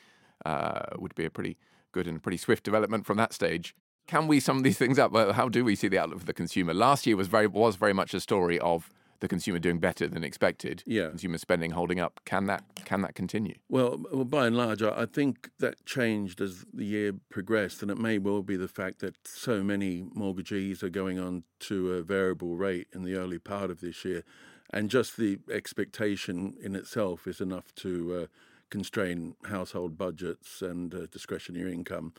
uh, 0.46 0.82
would 0.96 1.14
be 1.16 1.24
a 1.24 1.30
pretty 1.30 1.58
good 1.92 2.06
and 2.06 2.22
pretty 2.22 2.38
swift 2.38 2.62
development 2.62 3.04
from 3.04 3.16
that 3.16 3.32
stage. 3.32 3.74
Can 4.06 4.28
we 4.28 4.40
sum 4.40 4.62
these 4.62 4.78
things 4.78 4.98
up? 4.98 5.14
How 5.34 5.48
do 5.48 5.64
we 5.64 5.74
see 5.74 5.88
the 5.88 5.98
outlook 5.98 6.20
for 6.20 6.26
the 6.26 6.32
consumer? 6.32 6.72
Last 6.72 7.06
year 7.06 7.16
was 7.16 7.26
very 7.26 7.48
was 7.48 7.76
very 7.76 7.92
much 7.92 8.14
a 8.14 8.20
story 8.20 8.58
of 8.60 8.90
the 9.20 9.28
consumer 9.28 9.58
doing 9.58 9.78
better 9.78 10.06
than 10.06 10.22
expected. 10.24 10.82
Yeah. 10.86 11.08
Consumer 11.08 11.38
spending 11.38 11.72
holding 11.72 12.00
up. 12.00 12.20
Can 12.24 12.46
that 12.46 12.64
can 12.84 13.02
that 13.02 13.14
continue? 13.14 13.56
Well, 13.68 14.00
well, 14.12 14.24
by 14.24 14.46
and 14.46 14.56
large, 14.56 14.82
I 14.82 15.06
think 15.06 15.50
that 15.58 15.84
changed 15.84 16.40
as 16.40 16.64
the 16.72 16.84
year 16.84 17.12
progressed, 17.28 17.82
and 17.82 17.90
it 17.90 17.98
may 17.98 18.18
well 18.18 18.42
be 18.42 18.56
the 18.56 18.68
fact 18.68 19.00
that 19.00 19.16
so 19.26 19.62
many 19.62 20.04
mortgagees 20.14 20.82
are 20.82 20.88
going 20.90 21.18
on 21.18 21.44
to 21.60 21.94
a 21.94 22.02
variable 22.02 22.56
rate 22.56 22.88
in 22.92 23.02
the 23.02 23.14
early 23.14 23.38
part 23.38 23.70
of 23.70 23.80
this 23.80 24.04
year, 24.04 24.22
and 24.70 24.90
just 24.90 25.16
the 25.16 25.38
expectation 25.50 26.54
in 26.62 26.76
itself 26.76 27.26
is 27.26 27.40
enough 27.40 27.74
to 27.76 28.22
uh, 28.22 28.26
constrain 28.70 29.34
household 29.46 29.96
budgets 29.96 30.62
and 30.62 30.94
uh, 30.94 31.06
discretionary 31.10 31.72
income. 31.72 32.12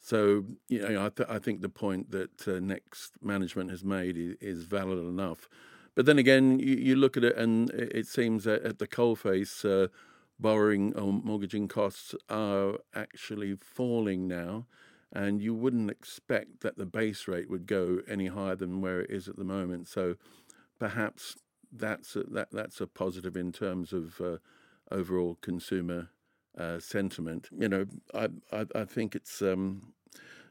So, 0.00 0.44
you 0.68 0.86
know, 0.86 1.06
I, 1.06 1.08
th- 1.08 1.30
I 1.30 1.38
think 1.38 1.62
the 1.62 1.70
point 1.70 2.10
that 2.10 2.46
uh, 2.46 2.60
Next 2.60 3.12
management 3.22 3.70
has 3.70 3.82
made 3.82 4.18
is, 4.18 4.36
is 4.40 4.64
valid 4.64 4.98
enough. 4.98 5.48
But 5.94 6.06
then 6.06 6.18
again, 6.18 6.58
you, 6.58 6.74
you 6.74 6.96
look 6.96 7.16
at 7.16 7.24
it, 7.24 7.36
and 7.36 7.70
it 7.70 8.06
seems 8.06 8.44
that 8.44 8.62
at 8.62 8.78
the 8.78 8.88
coalface, 8.88 9.64
uh, 9.64 9.88
borrowing 10.38 10.94
or 10.96 11.12
mortgaging 11.12 11.68
costs 11.68 12.14
are 12.28 12.78
actually 12.94 13.56
falling 13.56 14.26
now. 14.26 14.66
And 15.12 15.40
you 15.40 15.54
wouldn't 15.54 15.90
expect 15.90 16.60
that 16.62 16.76
the 16.76 16.86
base 16.86 17.28
rate 17.28 17.48
would 17.48 17.66
go 17.66 18.00
any 18.08 18.26
higher 18.26 18.56
than 18.56 18.80
where 18.80 19.00
it 19.00 19.10
is 19.10 19.28
at 19.28 19.36
the 19.36 19.44
moment. 19.44 19.86
So 19.86 20.16
perhaps 20.80 21.36
that's 21.70 22.16
a, 22.16 22.24
that 22.24 22.48
that's 22.50 22.80
a 22.80 22.88
positive 22.88 23.36
in 23.36 23.52
terms 23.52 23.92
of 23.92 24.20
uh, 24.20 24.38
overall 24.90 25.38
consumer 25.40 26.08
uh, 26.58 26.80
sentiment. 26.80 27.48
You 27.56 27.68
know, 27.68 27.86
I 28.12 28.28
I, 28.52 28.66
I 28.74 28.84
think 28.84 29.14
it's 29.14 29.40
um, 29.40 29.92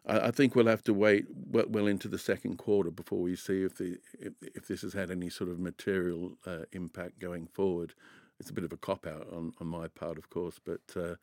I, 0.05 0.27
I, 0.27 0.31
think 0.31 0.55
we'll 0.55 0.67
have 0.67 0.83
to 0.83 0.93
wait 0.93 1.25
well, 1.29 1.65
well, 1.67 1.87
into 1.87 2.07
the 2.07 2.17
second 2.17 2.57
quarter 2.57 2.91
before 2.91 3.19
we 3.19 3.35
see 3.35 3.63
if 3.63 3.75
the 3.77 3.97
if, 4.19 4.33
if 4.41 4.67
this 4.67 4.81
has 4.81 4.93
had 4.93 5.11
any 5.11 5.29
sort 5.29 5.49
of 5.49 5.59
material 5.59 6.37
uh, 6.45 6.65
impact 6.71 7.19
going 7.19 7.47
forward. 7.47 7.93
It's 8.39 8.49
a 8.49 8.53
bit 8.53 8.63
of 8.63 8.73
a 8.73 8.77
cop 8.77 9.05
out 9.05 9.27
on, 9.31 9.53
on 9.61 9.67
my 9.67 9.87
part, 9.87 10.17
of 10.17 10.29
course, 10.29 10.59
but 10.63 10.81
uh, 10.95 11.15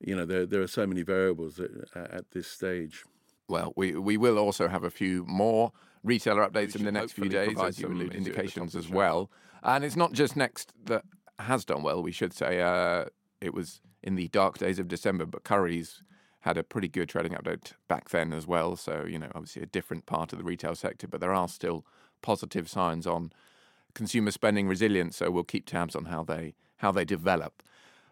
you 0.00 0.16
know 0.16 0.24
there 0.24 0.46
there 0.46 0.62
are 0.62 0.68
so 0.68 0.86
many 0.86 1.02
variables 1.02 1.60
at, 1.60 1.70
at 1.94 2.30
this 2.30 2.46
stage. 2.46 3.04
Well, 3.48 3.72
we 3.76 3.94
we 3.94 4.16
will 4.16 4.38
also 4.38 4.68
have 4.68 4.84
a 4.84 4.90
few 4.90 5.24
more 5.26 5.72
retailer 6.02 6.48
updates 6.48 6.76
in 6.76 6.84
the 6.84 6.92
next 6.92 7.12
few 7.12 7.28
days, 7.28 7.58
as 7.60 7.78
you 7.78 7.88
alluded 7.88 8.14
indications 8.14 8.74
as 8.74 8.88
well. 8.88 9.30
And 9.62 9.84
it's 9.84 9.96
not 9.96 10.12
just 10.12 10.36
Next 10.36 10.72
that 10.84 11.04
has 11.38 11.64
done 11.64 11.82
well. 11.82 12.02
We 12.02 12.12
should 12.12 12.32
say 12.32 12.62
uh, 12.62 13.06
it 13.40 13.52
was 13.52 13.80
in 14.02 14.14
the 14.14 14.28
dark 14.28 14.58
days 14.58 14.78
of 14.78 14.88
December, 14.88 15.26
but 15.26 15.44
Currys 15.44 16.02
had 16.46 16.56
a 16.56 16.62
pretty 16.62 16.86
good 16.86 17.08
trading 17.08 17.32
update 17.32 17.72
back 17.88 18.10
then 18.10 18.32
as 18.32 18.46
well. 18.46 18.76
So, 18.76 19.04
you 19.04 19.18
know, 19.18 19.32
obviously 19.34 19.62
a 19.62 19.66
different 19.66 20.06
part 20.06 20.32
of 20.32 20.38
the 20.38 20.44
retail 20.44 20.76
sector, 20.76 21.08
but 21.08 21.20
there 21.20 21.34
are 21.34 21.48
still 21.48 21.84
positive 22.22 22.70
signs 22.70 23.04
on 23.04 23.32
consumer 23.94 24.30
spending 24.30 24.68
resilience. 24.68 25.16
So 25.16 25.28
we'll 25.28 25.42
keep 25.42 25.66
tabs 25.66 25.96
on 25.96 26.04
how 26.04 26.22
they 26.22 26.54
how 26.76 26.92
they 26.92 27.04
develop. 27.04 27.64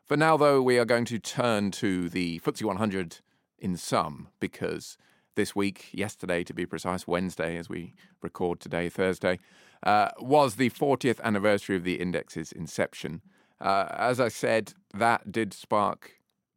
For 0.02 0.16
now, 0.16 0.36
though, 0.36 0.60
we 0.60 0.78
are 0.78 0.84
going 0.84 1.04
to 1.06 1.18
turn 1.20 1.70
to 1.72 2.08
the 2.08 2.40
FTSE 2.40 2.64
100 2.64 3.18
in 3.58 3.76
sum 3.76 4.28
because 4.40 4.98
this 5.36 5.54
week, 5.54 5.90
yesterday 5.92 6.42
to 6.42 6.52
be 6.52 6.66
precise, 6.66 7.06
Wednesday, 7.06 7.56
as 7.56 7.68
we 7.68 7.94
record 8.20 8.58
today, 8.58 8.88
Thursday, 8.88 9.38
uh, 9.84 10.08
was 10.18 10.56
the 10.56 10.70
40th 10.70 11.20
anniversary 11.20 11.76
of 11.76 11.84
the 11.84 12.00
index's 12.00 12.50
inception. 12.50 13.20
Uh, 13.60 13.86
as 13.90 14.18
I 14.18 14.28
said, 14.28 14.72
that 14.92 15.30
did 15.30 15.52
spark 15.52 16.14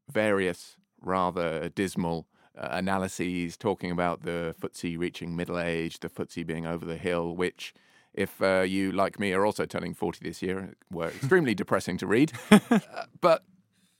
various 0.10 0.77
rather 1.02 1.70
dismal 1.70 2.28
uh, 2.58 2.70
analyses 2.72 3.58
talking 3.58 3.92
about 3.92 4.24
the 4.24 4.56
FTSE 4.60 4.98
reaching 4.98 5.36
middle 5.36 5.60
age, 5.60 6.00
the 6.00 6.10
FTSE 6.10 6.46
being 6.46 6.66
over 6.66 6.86
the 6.86 6.98
hill, 6.98 7.36
which, 7.36 7.74
if 8.14 8.42
uh, 8.42 8.62
you, 8.62 8.92
like 8.92 9.20
me, 9.20 9.32
are 9.34 9.46
also 9.46 9.66
turning 9.66 9.94
40 9.94 10.20
this 10.24 10.42
year, 10.42 10.76
were 10.92 11.08
extremely 11.16 11.54
depressing 11.54 11.98
to 11.98 12.08
read. 12.08 12.32
uh, 12.52 12.80
but 13.22 13.44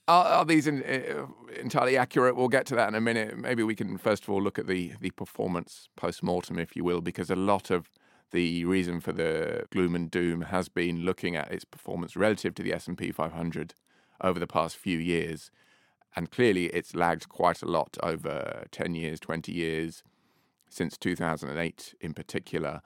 are, 0.08 0.24
are 0.24 0.44
these 0.44 0.66
in, 0.66 0.82
uh, 0.82 1.26
entirely 1.60 1.96
accurate? 1.96 2.36
We'll 2.36 2.48
get 2.48 2.66
to 2.66 2.74
that 2.74 2.88
in 2.88 2.94
a 2.94 3.00
minute. 3.00 3.38
Maybe 3.38 3.62
we 3.62 3.74
can 3.74 3.96
first 3.98 4.24
of 4.24 4.30
all 4.30 4.42
look 4.42 4.58
at 4.58 4.66
the, 4.66 4.92
the 5.00 5.10
performance 5.10 5.88
post 5.96 6.22
mortem, 6.22 6.58
if 6.58 6.74
you 6.74 6.82
will, 6.82 7.00
because 7.00 7.30
a 7.30 7.36
lot 7.36 7.70
of 7.70 7.90
the 8.30 8.64
reason 8.64 9.00
for 9.00 9.12
the 9.12 9.66
gloom 9.70 9.94
and 9.94 10.10
doom 10.10 10.42
has 10.42 10.68
been 10.68 11.04
looking 11.04 11.36
at 11.36 11.50
its 11.50 11.64
performance 11.64 12.16
relative 12.16 12.54
to 12.56 12.62
the 12.62 12.74
S&P 12.74 13.10
500 13.10 13.74
over 14.20 14.38
the 14.38 14.46
past 14.46 14.76
few 14.76 14.98
years 14.98 15.50
and 16.16 16.30
clearly 16.30 16.66
it's 16.66 16.94
lagged 16.94 17.28
quite 17.28 17.62
a 17.62 17.66
lot 17.66 17.96
over 18.02 18.64
10 18.70 18.94
years, 18.94 19.20
20 19.20 19.52
years, 19.52 20.02
since 20.68 20.96
2008 20.96 21.94
in 22.00 22.14
particular. 22.14 22.80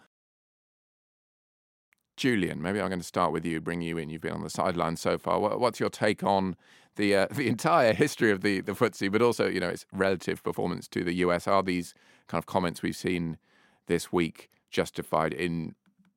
Julian, 2.17 2.61
maybe 2.61 2.81
I'm 2.81 2.89
going 2.89 3.01
to 3.01 3.07
start 3.07 3.33
with 3.33 3.45
you, 3.45 3.61
bring 3.61 3.81
you 3.81 3.99
in. 3.99 4.11
You've 4.11 4.23
been 4.23 4.33
on 4.33 4.43
the 4.43 4.51
sidelines 4.51 5.01
so 5.01 5.19
far. 5.19 5.41
What's 5.41 5.81
your 5.81 5.91
take 5.91 6.23
on 6.23 6.57
the 6.97 7.17
uh, 7.17 7.27
the 7.35 7.49
entire 7.49 7.93
history 7.93 8.31
of 8.31 8.43
the 8.43 8.61
the 8.61 8.73
FTSE, 8.73 9.11
but 9.11 9.23
also 9.23 9.49
you 9.49 9.61
know 9.61 9.71
its 9.71 9.87
relative 9.93 10.43
performance 10.43 10.89
to 10.89 11.05
the 11.05 11.15
US? 11.15 11.47
Are 11.47 11.63
these 11.63 11.95
kind 12.29 12.41
of 12.41 12.47
comments 12.47 12.83
we've 12.83 12.97
seen 12.97 13.39
this 13.87 14.13
week 14.13 14.51
justified 14.71 15.33
in 15.33 15.75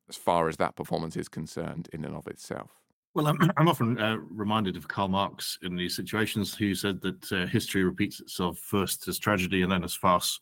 as 0.09 0.15
far 0.15 0.47
as 0.47 0.57
that 0.57 0.75
performance 0.75 1.15
is 1.15 1.29
concerned 1.29 1.89
in 1.93 2.05
and 2.05 2.15
of 2.15 2.27
itself? 2.27 2.84
Well, 3.15 3.27
I'm, 3.27 3.49
I'm 3.55 3.69
often 3.69 3.97
uh, 3.97 4.17
reminded 4.29 4.75
of 4.75 4.89
Karl 4.89 5.07
Marx 5.07 5.57
in 5.63 5.77
these 5.77 5.95
situations, 5.95 6.53
who 6.53 6.75
said 6.75 7.01
that 7.01 7.31
uh, 7.31 7.45
history 7.45 7.85
repeats 7.85 8.19
itself 8.19 8.59
first 8.59 9.07
as 9.07 9.17
tragedy 9.17 9.61
and 9.61 9.71
then 9.71 9.85
as 9.85 9.95
farce. 9.95 10.37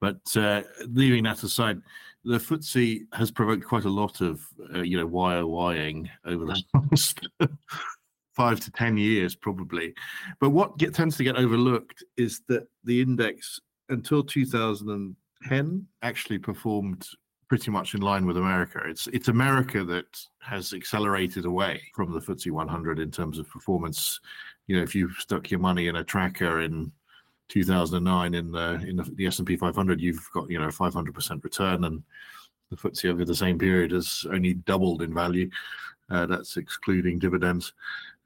But 0.00 0.20
uh, 0.36 0.62
leaving 0.88 1.22
that 1.24 1.44
aside, 1.44 1.80
the 2.24 2.38
FTSE 2.38 3.02
has 3.12 3.30
provoked 3.30 3.64
quite 3.64 3.84
a 3.84 3.90
lot 3.90 4.20
of, 4.20 4.44
uh, 4.74 4.80
you 4.80 4.96
know, 4.96 5.06
wying 5.06 6.10
over 6.24 6.44
the 6.44 6.60
last 6.90 7.20
five 8.34 8.58
to 8.58 8.72
ten 8.72 8.96
years, 8.96 9.36
probably. 9.36 9.94
But 10.40 10.50
what 10.50 10.78
get, 10.78 10.94
tends 10.94 11.16
to 11.18 11.24
get 11.24 11.36
overlooked 11.36 12.02
is 12.16 12.42
that 12.48 12.66
the 12.82 13.00
index 13.00 13.60
until 13.90 14.24
2010 14.24 15.86
actually 16.02 16.38
performed 16.38 17.06
pretty 17.52 17.70
much 17.70 17.92
in 17.92 18.00
line 18.00 18.24
with 18.24 18.38
America. 18.38 18.80
It's 18.86 19.08
it's 19.08 19.28
America 19.28 19.84
that 19.84 20.06
has 20.40 20.72
accelerated 20.72 21.44
away 21.44 21.82
from 21.94 22.10
the 22.10 22.18
FTSE 22.18 22.50
100 22.50 22.98
in 22.98 23.10
terms 23.10 23.38
of 23.38 23.46
performance. 23.46 24.20
You 24.68 24.76
know, 24.76 24.82
if 24.82 24.94
you 24.94 25.12
stuck 25.18 25.50
your 25.50 25.60
money 25.60 25.88
in 25.88 25.96
a 25.96 26.02
tracker 26.02 26.62
in 26.62 26.90
2009 27.50 28.32
in 28.32 28.52
the 28.52 28.82
in 28.88 28.96
the, 28.96 29.02
the 29.16 29.26
S&P 29.26 29.56
500, 29.56 30.00
you've 30.00 30.26
got 30.32 30.50
you 30.50 30.58
know 30.58 30.68
500% 30.68 31.44
return, 31.44 31.84
and 31.84 32.02
the 32.70 32.76
FTSE 32.76 33.10
over 33.10 33.26
the 33.26 33.34
same 33.34 33.58
period 33.58 33.90
has 33.90 34.24
only 34.32 34.54
doubled 34.54 35.02
in 35.02 35.12
value. 35.12 35.50
Uh, 36.08 36.24
that's 36.24 36.56
excluding 36.56 37.18
dividends. 37.18 37.74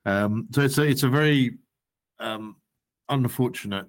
Um, 0.04 0.47
so 0.52 0.61
it's 0.61 0.78
a 0.78 0.83
it's 0.83 1.02
a 1.02 1.09
very 1.09 1.59
um, 2.21 2.54
unfortunate 3.09 3.87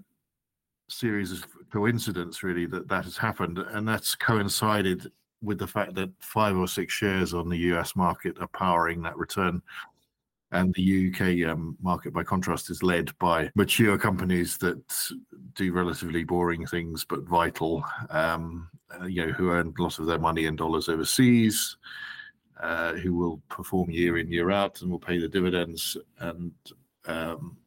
series 0.89 1.31
of 1.31 1.45
coincidence 1.71 2.41
really 2.41 2.65
that 2.65 2.87
that 2.87 3.03
has 3.03 3.17
happened 3.17 3.59
and 3.59 3.87
that's 3.87 4.15
coincided 4.15 5.11
with 5.41 5.59
the 5.59 5.67
fact 5.67 5.93
that 5.95 6.09
five 6.19 6.57
or 6.57 6.67
six 6.67 6.93
shares 6.93 7.33
on 7.33 7.49
the 7.49 7.57
US 7.73 7.95
market 7.95 8.37
are 8.39 8.47
powering 8.47 9.01
that 9.01 9.17
return. 9.17 9.61
And 10.51 10.73
the 10.75 11.11
UK 11.11 11.49
um, 11.49 11.77
market, 11.81 12.13
by 12.13 12.23
contrast, 12.23 12.69
is 12.69 12.81
led 12.81 13.17
by 13.19 13.51
mature 13.55 13.97
companies 13.97 14.57
that 14.59 14.81
do 15.55 15.73
relatively 15.73 16.23
boring 16.23 16.65
things 16.65 17.03
but 17.03 17.23
vital. 17.23 17.83
Um, 18.09 18.69
uh, 18.99 19.05
you 19.05 19.25
know, 19.25 19.33
who 19.33 19.51
earn 19.51 19.73
a 19.77 19.81
lot 19.81 19.99
of 19.99 20.05
their 20.05 20.19
money 20.19 20.45
in 20.45 20.55
dollars 20.55 20.87
overseas, 20.87 21.75
uh, 22.61 22.93
who 22.93 23.13
will 23.13 23.41
perform 23.49 23.89
year 23.89 24.17
in 24.17 24.31
year 24.31 24.49
out 24.49 24.81
and 24.81 24.89
will 24.89 24.99
pay 24.99 25.19
the 25.19 25.27
dividends. 25.27 25.97
And 26.19 26.53
um, 27.05 27.57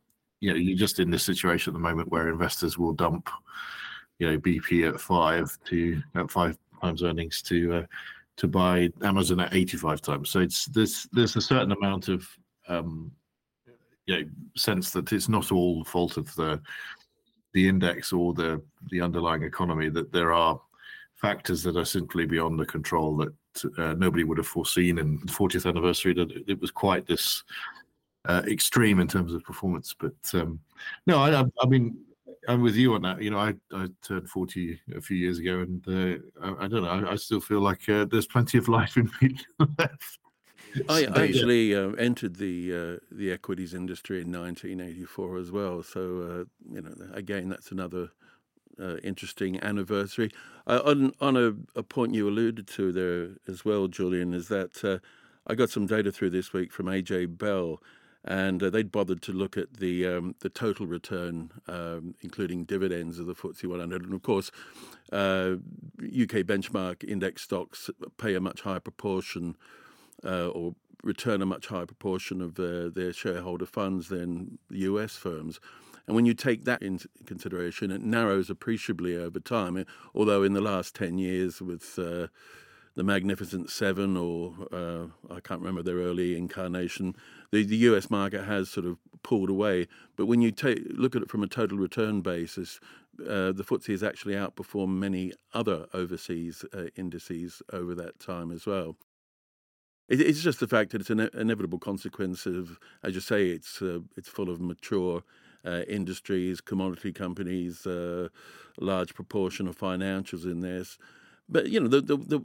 you 0.41 0.51
know, 0.51 0.57
you're 0.57 0.79
just 0.79 0.99
in 1.01 1.11
this 1.11 1.23
situation 1.23 1.73
at 1.73 1.75
the 1.75 1.81
moment 1.81 2.11
where 2.11 2.29
investors 2.29 2.79
will 2.79 2.95
dump, 2.95 3.29
you 4.19 4.31
know, 4.31 4.39
BP 4.39 4.89
at 4.89 5.01
five 5.01 5.57
to 5.67 6.03
at 6.15 6.31
five 6.31 6.57
times 6.81 7.03
earnings 7.03 7.43
to 7.43 7.75
uh, 7.75 7.87
to 8.37 8.49
buy 8.49 8.89
Amazon 9.03 9.41
at 9.41 9.55
85 9.55 10.01
times. 10.01 10.31
So 10.31 10.41
it's 10.41 10.67
there's 10.67 11.09
there's 11.13 11.37
a 11.37 11.41
certain 11.41 11.73
amount 11.73 12.09
of 12.09 12.27
um, 12.69 13.13
you 14.07 14.21
know 14.21 14.29
sense 14.57 14.91
that 14.91 15.13
it's 15.13 15.29
not 15.29 15.53
all 15.53 15.81
the 15.83 15.91
fault 15.91 16.17
of 16.17 16.35
the 16.35 16.61
the 17.53 17.69
index 17.69 18.13
or 18.13 18.33
the 18.33 18.63
the 18.91 19.01
underlying 19.01 19.43
economy 19.43 19.89
that 19.91 20.13
there 20.13 20.33
are 20.33 20.61
factors 21.17 21.63
that 21.63 21.77
are 21.77 21.85
simply 21.85 22.25
beyond 22.25 22.59
the 22.59 22.65
control 22.67 23.17
that 23.17 23.35
uh, 23.79 23.95
nobody 23.95 24.25
would 24.25 24.39
have 24.39 24.47
foreseen. 24.47 24.99
in 24.99 25.21
the 25.21 25.33
40th 25.33 25.69
anniversary, 25.69 26.15
that 26.15 26.31
it 26.47 26.59
was 26.61 26.71
quite 26.71 27.07
this 27.07 27.45
uh, 28.27 28.43
extreme 28.47 29.01
in 29.01 29.09
terms 29.09 29.35
of 29.35 29.45
performance. 29.45 29.95
But 29.99 30.15
um, 30.35 30.61
no, 31.07 31.19
I, 31.19 31.45
I, 31.63 31.67
mean, 31.67 31.99
I'm 32.51 32.63
with 32.63 32.77
you 32.77 32.95
on 32.95 33.03
that. 33.03 33.23
You 33.23 33.31
know, 33.31 33.39
I, 33.39 33.55
I 33.73 33.89
turned 34.03 34.29
40 34.29 34.81
a 34.97 35.01
few 35.01 35.17
years 35.17 35.39
ago, 35.39 35.61
and 35.61 35.87
uh, 35.89 36.19
I, 36.43 36.65
I, 36.65 36.69
don't 36.69 36.83
know. 36.83 36.89
I, 36.89 37.13
I, 37.13 37.17
still 37.17 37.41
feel 37.41 37.61
like 37.61 37.89
uh, 37.89 38.07
there's 38.11 38.27
plenty 38.27 38.59
of 38.59 38.69
life 38.69 38.97
in 38.97 39.11
me 39.23 39.37
left. 39.79 40.19
I 40.89 41.05
actually 41.17 41.75
uh, 41.75 41.91
entered 41.93 42.37
the 42.37 42.75
uh, 42.75 42.97
the 43.11 43.33
equities 43.33 43.75
industry 43.75 44.21
in 44.21 44.33
1984 44.33 45.39
as 45.39 45.51
well. 45.51 45.83
So 45.83 46.01
uh, 46.01 46.45
you 46.73 46.83
know, 46.83 46.95
again, 47.13 47.49
that's 47.49 47.73
another 47.73 48.11
uh, 48.81 48.97
interesting 48.99 49.63
anniversary. 49.63 50.31
Uh, 50.67 50.81
on 50.85 51.13
on 51.21 51.37
a, 51.37 51.55
a, 51.79 51.83
point 51.83 52.15
you 52.15 52.29
alluded 52.29 52.67
to 52.69 52.93
there 52.93 53.31
as 53.49 53.65
well, 53.65 53.89
Julian, 53.89 54.33
is 54.33 54.49
that 54.49 54.85
uh, 54.85 54.99
I 55.47 55.55
got 55.55 55.71
some 55.71 55.87
data 55.87 56.13
through 56.13 56.31
this 56.31 56.53
week 56.53 56.73
from 56.73 56.87
AJ 56.87 57.39
Bell, 57.39 57.81
and 58.25 58.61
they'd 58.61 58.93
bothered 58.93 59.23
to 59.23 59.33
look 59.33 59.57
at 59.57 59.75
the 59.75 60.07
um, 60.07 60.35
the 60.41 60.49
total 60.49 60.87
return, 60.87 61.51
um, 61.69 62.15
including 62.21 62.65
dividends 62.65 63.19
of 63.19 63.27
the 63.27 63.35
FTSE 63.35 63.65
100, 63.65 64.03
and 64.03 64.15
of 64.15 64.23
course, 64.23 64.51
UK 65.13 66.45
benchmark 66.45 67.03
index 67.05 67.43
stocks 67.43 67.91
pay 68.19 68.35
a 68.35 68.41
much 68.41 68.63
higher 68.63 68.81
proportion 68.81 69.57
uh, 70.25 70.49
or 70.49 70.75
return 71.03 71.41
a 71.41 71.47
much 71.47 71.69
higher 71.69 71.87
proportion 71.87 72.41
of 72.43 72.59
uh, 72.59 72.91
their 72.95 73.13
shareholder 73.13 73.67
funds 73.67 74.09
than 74.09 74.59
US 74.71 75.17
firms. 75.17 75.61
And 76.07 76.17
when 76.17 76.27
you 76.27 76.35
take 76.35 76.65
that 76.65 76.83
into 76.83 77.09
consideration, 77.25 77.91
it 77.91 78.03
narrows 78.03 78.51
appreciably 78.51 79.17
over 79.17 79.39
time. 79.39 79.85
Although 80.15 80.43
in 80.43 80.55
the 80.55 80.61
last 80.61 80.95
10 80.95 81.19
years, 81.19 81.63
with 81.63 81.99
uh, 81.99 82.27
the 82.95 83.05
Magnificent 83.05 83.71
Seven, 83.71 84.17
or 84.17 84.55
uh, 84.73 85.07
I 85.33 85.41
can't 85.41 85.61
remember 85.61 85.83
their 85.83 85.97
early 85.97 86.37
incarnation, 86.37 87.15
the, 87.53 87.65
the 87.65 87.77
US 87.77 88.11
market 88.11 88.45
has 88.45 88.69
sort 88.69 88.87
of 88.87 88.99
pulled 89.23 89.51
away. 89.51 89.87
But 90.17 90.27
when 90.27 90.41
you 90.41 90.51
take, 90.51 90.81
look 90.91 91.15
at 91.17 91.23
it 91.23 91.31
from 91.31 91.43
a 91.43 91.47
total 91.47 91.79
return 91.79 92.21
basis, 92.21 92.81
uh, 93.21 93.53
the 93.53 93.65
FTSE 93.65 93.89
has 93.89 94.03
actually 94.03 94.35
outperformed 94.35 94.97
many 94.97 95.33
other 95.53 95.87
overseas 95.93 96.65
uh, 96.73 96.87
indices 96.97 97.63
over 97.73 97.95
that 97.95 98.19
time 98.19 98.51
as 98.51 98.67
well 98.67 98.97
it's 100.11 100.43
just 100.43 100.59
the 100.59 100.67
fact 100.67 100.91
that 100.91 101.01
it's 101.01 101.11
an 101.11 101.31
inevitable 101.35 101.79
consequence 101.79 102.45
of, 102.45 102.81
as 103.05 103.15
you 103.15 103.21
say, 103.21 103.47
it's 103.47 103.81
uh, 103.81 104.01
it's 104.17 104.29
full 104.29 104.51
of 104.51 104.61
mature 104.61 105.23
uh, 105.65 105.83
industries, 105.89 106.61
commodity 106.61 107.13
companies, 107.13 107.87
uh, 107.87 108.29
large 108.81 109.15
proportion 109.15 109.69
of 109.69 109.79
financials 109.79 110.45
in 110.45 110.61
this. 110.61 110.99
But 111.51 111.69
you 111.69 111.81
know, 111.81 111.89
the, 111.89 112.01
the, 112.01 112.17
the, 112.17 112.41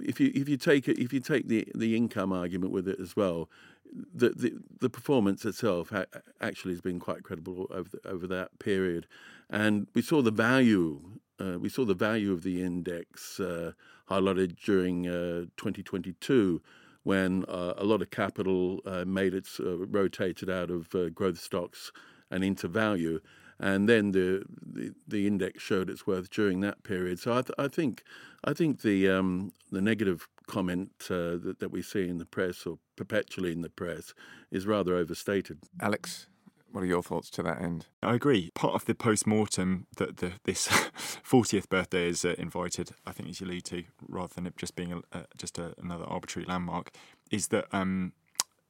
if 0.00 0.20
you 0.20 0.30
if 0.34 0.48
you 0.48 0.56
take 0.56 0.88
it, 0.88 0.98
if 0.98 1.12
you 1.12 1.20
take 1.20 1.48
the, 1.48 1.66
the 1.74 1.96
income 1.96 2.32
argument 2.32 2.72
with 2.72 2.86
it 2.86 3.00
as 3.00 3.16
well, 3.16 3.48
the 3.92 4.30
the, 4.30 4.52
the 4.80 4.90
performance 4.90 5.44
itself 5.44 5.90
ha- 5.90 6.04
actually 6.40 6.74
has 6.74 6.80
been 6.80 7.00
quite 7.00 7.22
credible 7.22 7.66
over 7.70 7.88
the, 7.88 8.08
over 8.08 8.26
that 8.26 8.58
period, 8.58 9.06
and 9.48 9.86
we 9.94 10.02
saw 10.02 10.22
the 10.22 10.30
value. 10.30 11.00
Uh, 11.40 11.58
we 11.58 11.70
saw 11.70 11.86
the 11.86 11.94
value 11.94 12.32
of 12.32 12.42
the 12.42 12.62
index 12.62 13.40
uh, 13.40 13.72
highlighted 14.10 14.56
during 14.62 15.08
uh, 15.08 15.46
2022 15.56 16.60
when 17.02 17.46
uh, 17.48 17.72
a 17.78 17.84
lot 17.84 18.02
of 18.02 18.10
capital 18.10 18.80
uh, 18.84 19.06
made 19.06 19.32
its 19.32 19.58
uh, 19.58 19.78
rotated 19.86 20.50
out 20.50 20.70
of 20.70 20.90
growth 21.14 21.40
stocks 21.40 21.92
and 22.30 22.44
into 22.44 22.68
value, 22.68 23.20
and 23.60 23.88
then 23.88 24.12
the, 24.12 24.42
the, 24.60 24.92
the 25.06 25.26
index 25.26 25.62
showed 25.62 25.90
its 25.90 26.06
worth 26.06 26.30
during 26.30 26.60
that 26.60 26.82
period. 26.82 27.18
So 27.20 27.32
I, 27.32 27.42
th- 27.42 27.54
I 27.58 27.68
think 27.68 28.02
I 28.42 28.54
think 28.54 28.80
the 28.80 29.08
um, 29.10 29.52
the 29.70 29.82
negative 29.82 30.26
comment 30.46 30.90
uh, 31.10 31.36
that, 31.44 31.58
that 31.60 31.70
we 31.70 31.82
see 31.82 32.08
in 32.08 32.18
the 32.18 32.24
press 32.24 32.66
or 32.66 32.78
perpetually 32.96 33.52
in 33.52 33.60
the 33.60 33.70
press 33.70 34.14
is 34.50 34.66
rather 34.66 34.96
overstated. 34.96 35.58
Alex, 35.80 36.26
what 36.72 36.82
are 36.82 36.86
your 36.86 37.02
thoughts 37.02 37.30
to 37.30 37.42
that 37.42 37.60
end? 37.60 37.86
I 38.02 38.14
agree. 38.14 38.50
Part 38.54 38.74
of 38.74 38.86
the 38.86 38.94
post 38.94 39.26
mortem 39.26 39.86
that 39.96 40.16
the, 40.16 40.32
this 40.44 40.68
40th 41.28 41.68
birthday 41.68 42.08
is 42.08 42.24
uh, 42.24 42.34
invited, 42.38 42.92
I 43.06 43.12
think, 43.12 43.28
as 43.28 43.40
you 43.40 43.46
allude 43.46 43.64
to, 43.66 43.84
rather 44.08 44.34
than 44.34 44.46
it 44.46 44.56
just 44.56 44.74
being 44.74 44.92
a, 44.92 44.98
uh, 45.16 45.22
just 45.36 45.58
a, 45.58 45.74
another 45.78 46.04
arbitrary 46.04 46.46
landmark, 46.46 46.90
is 47.30 47.48
that 47.48 47.66
um, 47.72 48.12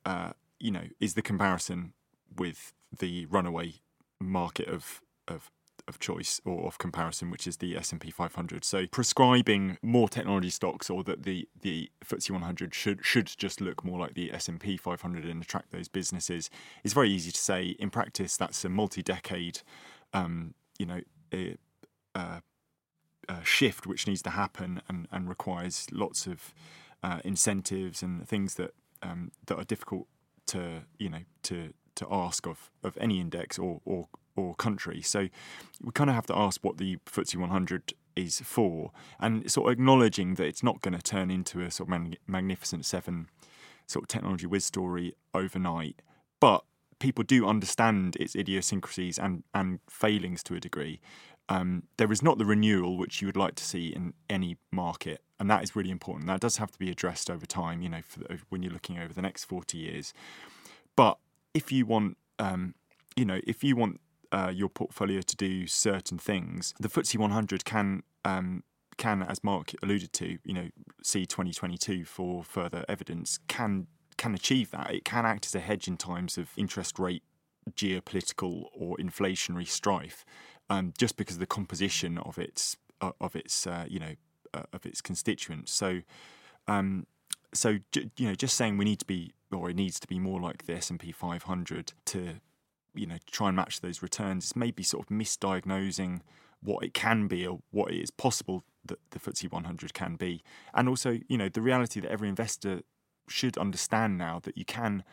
uh, 0.05 0.33
you 0.59 0.71
know 0.71 0.85
is 0.99 1.15
the 1.15 1.23
comparison 1.23 1.93
with 2.37 2.73
the 2.99 3.27
runaway 3.27 3.75
market 4.21 4.69
of 4.69 5.01
of 5.29 5.51
of 5.89 5.99
choice 5.99 6.41
or 6.45 6.67
of 6.67 6.79
comparison, 6.79 7.31
which 7.31 7.47
is 7.47 7.57
the 7.57 7.77
S 7.77 7.93
and 7.93 8.01
P 8.01 8.11
500. 8.11 8.65
So 8.65 8.87
prescribing 8.87 9.79
more 9.83 10.09
technology 10.09 10.51
stocks, 10.51 10.89
or 10.89 11.03
that 11.05 11.25
the 11.25 11.49
the 11.61 11.91
FTSE 12.05 12.31
100 12.31 12.75
should 12.75 13.05
should 13.05 13.27
just 13.27 13.61
look 13.61 13.85
more 13.85 13.99
like 13.99 14.15
the 14.15 14.33
S 14.33 14.49
and 14.49 14.61
P 14.61 14.77
500 14.77 15.25
and 15.25 15.43
attract 15.43 15.73
those 15.73 15.89
businesses, 15.89 16.51
is 16.85 16.93
very 16.93 17.11
easy 17.11 17.33
to 17.33 17.39
say. 17.39 17.77
In 17.79 17.91
practice, 17.91 18.37
that's 18.37 18.65
a 18.65 18.69
multi-decade, 18.69 19.61
um, 20.13 20.55
you 20.79 20.87
know. 20.87 21.01
Uh, 22.15 22.41
uh, 23.29 23.43
shift 23.45 23.87
which 23.87 24.09
needs 24.09 24.23
to 24.23 24.31
happen 24.31 24.83
and, 24.89 25.07
and 25.13 25.29
requires 25.29 25.87
lots 25.93 26.27
of 26.27 26.53
uh, 27.05 27.21
incentives 27.25 28.03
and 28.03 28.29
things 28.29 28.57
that 28.57 28.75
um, 29.03 29.31
that 29.47 29.57
are 29.57 29.65
difficult 29.65 30.07
to 30.47 30.83
you 30.99 31.09
know 31.09 31.21
to 31.45 31.73
to 32.01 32.07
ask 32.11 32.47
of 32.47 32.71
of 32.83 32.99
any 33.01 33.21
index 33.21 33.59
or 33.59 33.81
or 33.85 34.09
or 34.37 34.55
country. 34.55 35.03
So 35.03 35.29
we 35.83 35.93
kind 35.93 36.11
of 36.11 36.17
have 36.17 36.27
to 36.27 36.37
ask 36.37 36.65
what 36.65 36.79
the 36.79 36.99
FTSE 37.07 37.37
100 37.37 37.95
is 38.17 38.41
for, 38.41 38.91
and 39.19 39.51
sort 39.51 39.69
of 39.69 39.73
acknowledging 39.73 40.35
that 40.35 40.47
it's 40.47 40.63
not 40.63 40.81
going 40.81 40.97
to 40.97 41.03
turn 41.03 41.31
into 41.31 41.61
a 41.61 41.71
sort 41.71 41.89
of 41.89 42.01
mag- 42.01 42.19
magnificent 42.27 42.85
seven 42.85 43.29
sort 43.87 44.05
of 44.05 44.09
technology 44.09 44.47
whiz 44.47 44.65
story 44.65 45.15
overnight, 45.35 46.01
but 46.41 46.65
people 46.99 47.25
do 47.25 47.47
understand 47.47 48.17
its 48.17 48.35
idiosyncrasies 48.35 49.19
and 49.19 49.45
and 49.55 49.81
failings 49.89 50.43
to 50.45 50.55
a 50.55 50.61
degree. 50.61 51.01
Um, 51.49 51.85
there 51.97 52.13
is 52.13 52.23
not 52.23 52.39
the 52.39 52.45
renewal 52.45 52.97
which 52.97 53.21
you 53.21 53.27
would 53.27 53.37
like 53.37 53.57
to 53.57 53.65
see 53.65 53.89
in 53.89 54.15
any 54.29 54.57
market, 54.71 55.21
and 55.41 55.51
that 55.51 55.65
is 55.65 55.75
really 55.75 55.91
important. 55.91 56.29
That 56.29 56.41
does 56.41 56.59
have 56.59 56.71
to 56.71 56.79
be 56.79 56.91
addressed 56.91 57.29
over 57.29 57.47
time. 57.47 57.83
You 57.83 57.89
know, 57.89 58.03
the, 58.17 58.39
when 58.49 58.63
you're 58.63 58.73
looking 58.73 58.99
over 58.99 59.13
the 59.13 59.23
next 59.23 59.45
forty 59.45 59.79
years. 59.79 60.15
But 60.97 61.19
if 61.55 61.73
you 61.73 61.87
want, 61.87 62.17
um, 62.39 62.75
you 63.17 63.25
know, 63.25 63.41
if 63.47 63.65
you 63.65 63.77
want 63.77 64.01
uh, 64.33 64.53
your 64.55 64.69
portfolio 64.69 65.21
to 65.21 65.37
do 65.37 65.67
certain 65.67 66.19
things, 66.19 66.75
the 66.79 66.89
FTSE 66.89 67.19
100 67.19 67.65
can 67.65 68.03
um, 68.25 68.63
can, 68.97 69.23
as 69.23 69.43
Mark 69.43 69.73
alluded 69.83 70.13
to, 70.13 70.39
you 70.45 70.53
know, 70.53 70.69
see 71.03 71.25
2022 71.25 72.05
for 72.05 72.45
further 72.45 72.85
evidence 72.89 73.39
can 73.49 73.87
can 74.17 74.35
achieve 74.35 74.71
that. 74.71 74.93
It 74.93 75.05
can 75.05 75.25
act 75.25 75.47
as 75.47 75.55
a 75.55 75.61
hedge 75.61 75.89
in 75.89 75.97
times 75.97 76.37
of 76.37 76.51
interest 76.57 76.99
rate, 76.99 77.23
geopolitical 77.73 78.67
or 78.75 78.97
inflationary 78.99 79.67
strife, 79.67 80.25
um, 80.69 80.93
just 80.99 81.17
because 81.17 81.37
of 81.37 81.41
the 81.41 81.47
composition 81.47 82.19
of 82.19 82.39
its 82.39 82.77
uh, 83.01 83.13
of 83.21 83.35
its 83.35 83.67
uh, 83.67 83.87
you 83.89 83.99
know 83.99 84.15
uh, 84.55 84.65
of 84.73 84.87
its 84.87 85.01
constituents. 85.01 85.73
So. 85.73 86.03
Um, 86.69 87.07
so 87.53 87.79
you 87.93 88.29
know, 88.29 88.35
just 88.37 88.57
saying 88.57 88.77
we 88.77 88.85
need 88.85 89.01
to 89.01 89.05
be, 89.05 89.33
or 89.53 89.71
it 89.71 89.77
needs 89.77 89.99
to 90.01 90.07
be 90.07 90.19
more 90.19 90.41
like 90.41 90.67
the 90.67 90.75
S 90.75 90.91
and 90.91 91.01
P 91.01 91.13
500 91.13 91.93
to 92.07 92.41
you 92.95 93.07
know 93.07 93.19
try 93.31 93.49
and 93.49 93.57
match 93.57 93.81
those 93.81 94.03
returns 94.03 94.45
It's 94.45 94.57
maybe 94.57 94.83
sort 94.83 95.05
of 95.05 95.17
misdiagnosing 95.17 96.21
what 96.63 96.85
it 96.85 96.93
can 96.93 97.27
be 97.27 97.47
or 97.47 97.61
what 97.71 97.93
it 97.93 98.01
is 98.01 98.11
possible 98.11 98.65
that 98.85 98.99
the 99.11 99.19
FTSE 99.19 99.51
100 99.51 99.95
can 99.95 100.17
be, 100.17 100.43
and 100.75 100.89
also 100.89 101.19
you 101.29 101.39
know 101.39 101.49
the 101.49 101.63
reality 101.63 102.01
that 102.01 102.11
every 102.11 102.29
investor 102.29 102.83
should 103.31 103.57
understand 103.57 104.19
now 104.19 104.41
that 104.43 104.59
you 104.59 104.65
can, 104.65 105.05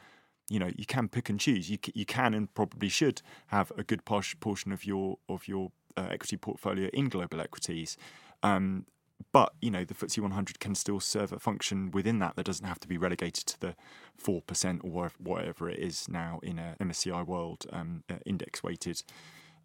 you 0.49 0.59
know, 0.59 0.71
you 0.75 0.85
can 0.85 1.07
pick 1.07 1.29
and 1.29 1.39
choose. 1.39 1.69
You 1.69 1.77
you 1.93 2.05
can 2.05 2.33
and 2.33 2.53
probably 2.53 2.89
should 2.89 3.21
have 3.47 3.71
a 3.77 3.83
good 3.83 4.03
portion 4.05 4.71
of 4.71 4.85
your 4.85 5.17
of 5.29 5.47
your 5.47 5.71
uh, 5.95 6.07
equity 6.11 6.37
portfolio 6.37 6.89
in 6.93 7.09
global 7.09 7.39
equities. 7.39 7.97
Um, 8.43 8.85
but 9.31 9.53
you 9.61 9.71
know 9.71 9.83
the 9.83 9.93
FTSE 9.93 10.19
100 10.19 10.59
can 10.59 10.75
still 10.75 10.99
serve 10.99 11.31
a 11.31 11.39
function 11.39 11.91
within 11.91 12.19
that 12.19 12.35
that 12.35 12.45
doesn't 12.45 12.65
have 12.65 12.79
to 12.79 12.87
be 12.87 12.97
relegated 12.97 13.45
to 13.45 13.59
the 13.59 13.75
four 14.15 14.41
percent 14.41 14.81
or 14.83 15.11
whatever 15.17 15.69
it 15.69 15.79
is 15.79 16.07
now 16.07 16.39
in 16.43 16.59
a 16.59 16.75
MSCI 16.79 17.25
World 17.25 17.65
um, 17.71 18.03
uh, 18.09 18.15
index 18.25 18.63
weighted 18.63 19.03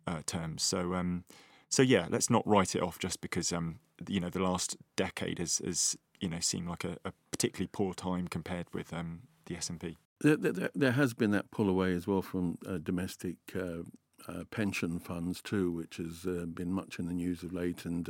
uh, 0.06 0.20
terms. 0.26 0.62
So 0.62 0.94
um, 0.94 1.24
so 1.68 1.82
yeah, 1.82 2.06
let's 2.10 2.30
not 2.30 2.46
write 2.46 2.74
it 2.74 2.82
off 2.82 2.98
just 2.98 3.20
because 3.20 3.52
um, 3.52 3.78
you 4.08 4.20
know 4.20 4.30
the 4.30 4.42
last 4.42 4.76
decade 4.96 5.38
has, 5.38 5.60
has 5.64 5.96
you 6.20 6.28
know 6.28 6.40
seemed 6.40 6.68
like 6.68 6.84
a, 6.84 6.98
a 7.04 7.12
particularly 7.30 7.70
poor 7.72 7.94
time 7.94 8.28
compared 8.28 8.66
with 8.74 8.92
um, 8.92 9.22
the 9.46 9.56
S 9.56 9.70
and 9.70 9.80
P. 9.80 9.96
There, 10.20 10.36
there, 10.36 10.70
there, 10.74 10.92
has 10.92 11.14
been 11.14 11.32
that 11.32 11.50
pull 11.50 11.68
away 11.68 11.94
as 11.94 12.06
well 12.06 12.22
from 12.22 12.58
uh, 12.66 12.78
domestic. 12.78 13.36
Uh, 13.54 13.82
uh, 14.28 14.44
pension 14.52 15.00
funds 15.00 15.42
too, 15.42 15.72
which 15.72 15.96
has 15.96 16.24
uh, 16.24 16.46
been 16.46 16.72
much 16.72 17.00
in 17.00 17.06
the 17.06 17.12
news 17.12 17.42
of 17.42 17.52
late, 17.52 17.84
and 17.84 18.08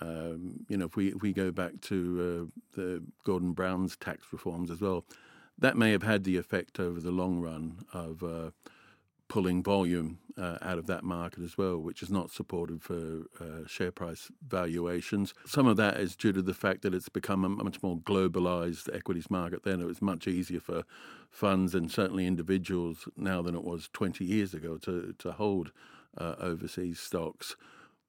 um, 0.00 0.64
you 0.68 0.76
know, 0.76 0.86
if 0.86 0.96
we 0.96 1.08
if 1.08 1.22
we 1.22 1.32
go 1.32 1.50
back 1.50 1.80
to 1.82 2.50
uh, 2.50 2.76
the 2.76 3.02
Gordon 3.24 3.52
Brown's 3.52 3.96
tax 3.96 4.24
reforms 4.32 4.70
as 4.70 4.80
well, 4.80 5.04
that 5.58 5.76
may 5.76 5.90
have 5.92 6.02
had 6.02 6.24
the 6.24 6.36
effect 6.36 6.78
over 6.78 7.00
the 7.00 7.10
long 7.10 7.40
run 7.40 7.84
of 7.92 8.22
uh, 8.22 8.50
pulling 9.28 9.62
volume 9.62 10.18
uh, 10.38 10.56
out 10.62 10.78
of 10.78 10.86
that 10.86 11.04
market 11.04 11.42
as 11.42 11.58
well, 11.58 11.78
which 11.78 12.02
is 12.02 12.10
not 12.10 12.30
supportive 12.30 12.82
for 12.82 13.22
uh, 13.40 13.66
share 13.66 13.90
price 13.90 14.30
valuations. 14.46 15.34
Some 15.46 15.66
of 15.66 15.76
that 15.76 15.98
is 15.98 16.16
due 16.16 16.32
to 16.32 16.42
the 16.42 16.54
fact 16.54 16.82
that 16.82 16.94
it's 16.94 17.08
become 17.08 17.44
a 17.44 17.48
much 17.48 17.82
more 17.82 17.98
globalized 17.98 18.94
equities 18.94 19.30
market. 19.30 19.64
Then 19.64 19.80
it 19.80 19.86
was 19.86 20.00
much 20.00 20.26
easier 20.26 20.60
for 20.60 20.84
funds 21.30 21.74
and 21.74 21.90
certainly 21.90 22.26
individuals 22.26 23.08
now 23.16 23.42
than 23.42 23.54
it 23.54 23.64
was 23.64 23.90
20 23.92 24.24
years 24.24 24.54
ago 24.54 24.78
to, 24.78 25.14
to 25.18 25.32
hold 25.32 25.72
uh, 26.16 26.36
overseas 26.40 26.98
stocks. 26.98 27.56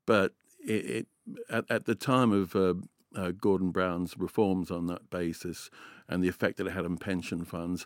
But 0.05 0.33
it, 0.65 0.85
it 0.85 1.07
at, 1.49 1.65
at, 1.69 1.85
the 1.85 1.95
time 1.95 2.31
of 2.31 2.55
uh, 2.55 2.73
uh, 3.15 3.31
Gordon 3.31 3.71
Brown's 3.71 4.15
reforms 4.17 4.71
on 4.71 4.87
that 4.87 5.09
basis 5.09 5.69
and 6.07 6.23
the 6.23 6.27
effect 6.27 6.57
that 6.57 6.67
it 6.67 6.71
had 6.71 6.85
on 6.85 6.97
pension 6.97 7.45
funds, 7.45 7.85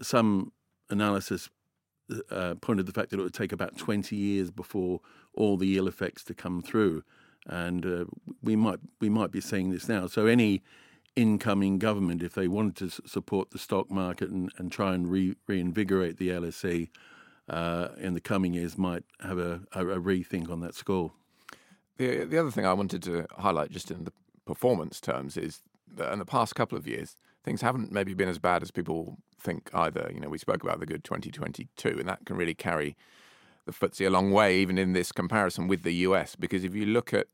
some 0.00 0.52
analysis 0.90 1.48
uh, 2.30 2.54
pointed 2.60 2.86
the 2.86 2.92
fact 2.92 3.10
that 3.10 3.20
it 3.20 3.22
would 3.22 3.34
take 3.34 3.52
about 3.52 3.76
20 3.76 4.14
years 4.14 4.50
before 4.50 5.00
all 5.34 5.56
the 5.56 5.76
ill 5.76 5.88
effects 5.88 6.22
to 6.24 6.34
come 6.34 6.62
through. 6.62 7.02
And 7.46 7.84
uh, 7.86 8.04
we 8.42 8.54
might 8.54 8.78
we 9.00 9.08
might 9.08 9.32
be 9.32 9.40
seeing 9.40 9.70
this 9.70 9.88
now. 9.88 10.06
So 10.06 10.26
any 10.26 10.62
incoming 11.16 11.78
government, 11.78 12.22
if 12.22 12.34
they 12.34 12.48
wanted 12.48 12.76
to 12.76 13.08
support 13.08 13.50
the 13.50 13.58
stock 13.58 13.90
market 13.90 14.30
and, 14.30 14.50
and 14.58 14.70
try 14.70 14.94
and 14.94 15.10
re- 15.10 15.36
reinvigorate 15.46 16.18
the 16.18 16.30
LSE 16.30 16.88
uh, 17.48 17.88
in 17.98 18.14
the 18.14 18.20
coming 18.20 18.54
years, 18.54 18.78
might 18.78 19.04
have 19.20 19.38
a, 19.38 19.62
a, 19.72 19.86
a 19.86 20.00
rethink 20.00 20.50
on 20.50 20.60
that 20.60 20.74
score. 20.74 21.12
The 22.02 22.24
the 22.24 22.38
other 22.38 22.50
thing 22.50 22.66
I 22.66 22.72
wanted 22.72 23.02
to 23.04 23.26
highlight, 23.38 23.70
just 23.70 23.90
in 23.92 24.02
the 24.04 24.12
performance 24.44 25.00
terms, 25.00 25.36
is 25.36 25.62
that 25.94 26.12
in 26.12 26.18
the 26.18 26.24
past 26.24 26.56
couple 26.56 26.76
of 26.76 26.86
years, 26.86 27.16
things 27.44 27.60
haven't 27.60 27.92
maybe 27.92 28.12
been 28.12 28.28
as 28.28 28.40
bad 28.40 28.60
as 28.62 28.72
people 28.72 29.18
think 29.38 29.70
either. 29.72 30.10
You 30.12 30.18
know, 30.18 30.28
we 30.28 30.38
spoke 30.38 30.64
about 30.64 30.80
the 30.80 30.86
good 30.86 31.04
2022, 31.04 31.96
and 32.00 32.08
that 32.08 32.26
can 32.26 32.36
really 32.36 32.54
carry 32.54 32.96
the 33.66 33.72
FTSE 33.72 34.08
a 34.08 34.10
long 34.10 34.32
way, 34.32 34.58
even 34.58 34.78
in 34.78 34.94
this 34.94 35.12
comparison 35.12 35.68
with 35.68 35.84
the 35.84 35.94
US. 36.08 36.34
Because 36.34 36.64
if 36.64 36.74
you 36.74 36.86
look 36.86 37.14
at, 37.14 37.28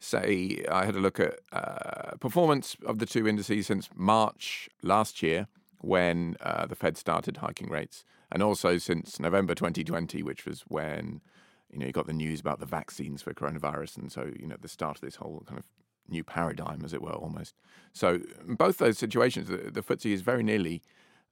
say, 0.00 0.64
I 0.70 0.86
had 0.86 0.96
a 0.96 1.00
look 1.00 1.20
at 1.20 1.40
uh, 1.52 2.16
performance 2.18 2.78
of 2.86 3.00
the 3.00 3.06
two 3.06 3.28
indices 3.28 3.66
since 3.66 3.90
March 3.94 4.70
last 4.82 5.22
year, 5.22 5.48
when 5.82 6.36
uh, 6.40 6.64
the 6.64 6.74
Fed 6.74 6.96
started 6.96 7.36
hiking 7.38 7.68
rates, 7.68 8.04
and 8.32 8.42
also 8.42 8.78
since 8.78 9.20
November 9.20 9.54
2020, 9.54 10.22
which 10.22 10.46
was 10.46 10.62
when 10.68 11.20
you 11.70 11.78
know 11.78 11.86
you 11.86 11.92
got 11.92 12.06
the 12.06 12.12
news 12.12 12.40
about 12.40 12.60
the 12.60 12.66
vaccines 12.66 13.22
for 13.22 13.32
coronavirus, 13.32 13.98
and 13.98 14.12
so 14.12 14.30
you 14.38 14.46
know 14.46 14.56
the 14.60 14.68
start 14.68 14.96
of 14.96 15.00
this 15.02 15.16
whole 15.16 15.42
kind 15.46 15.58
of 15.58 15.66
new 16.08 16.24
paradigm, 16.24 16.82
as 16.84 16.92
it 16.92 17.02
were, 17.02 17.12
almost. 17.12 17.54
So 17.92 18.20
both 18.46 18.78
those 18.78 18.98
situations, 18.98 19.48
the, 19.48 19.70
the 19.70 19.82
FTSE 19.82 20.12
is 20.12 20.22
very 20.22 20.42
nearly, 20.42 20.82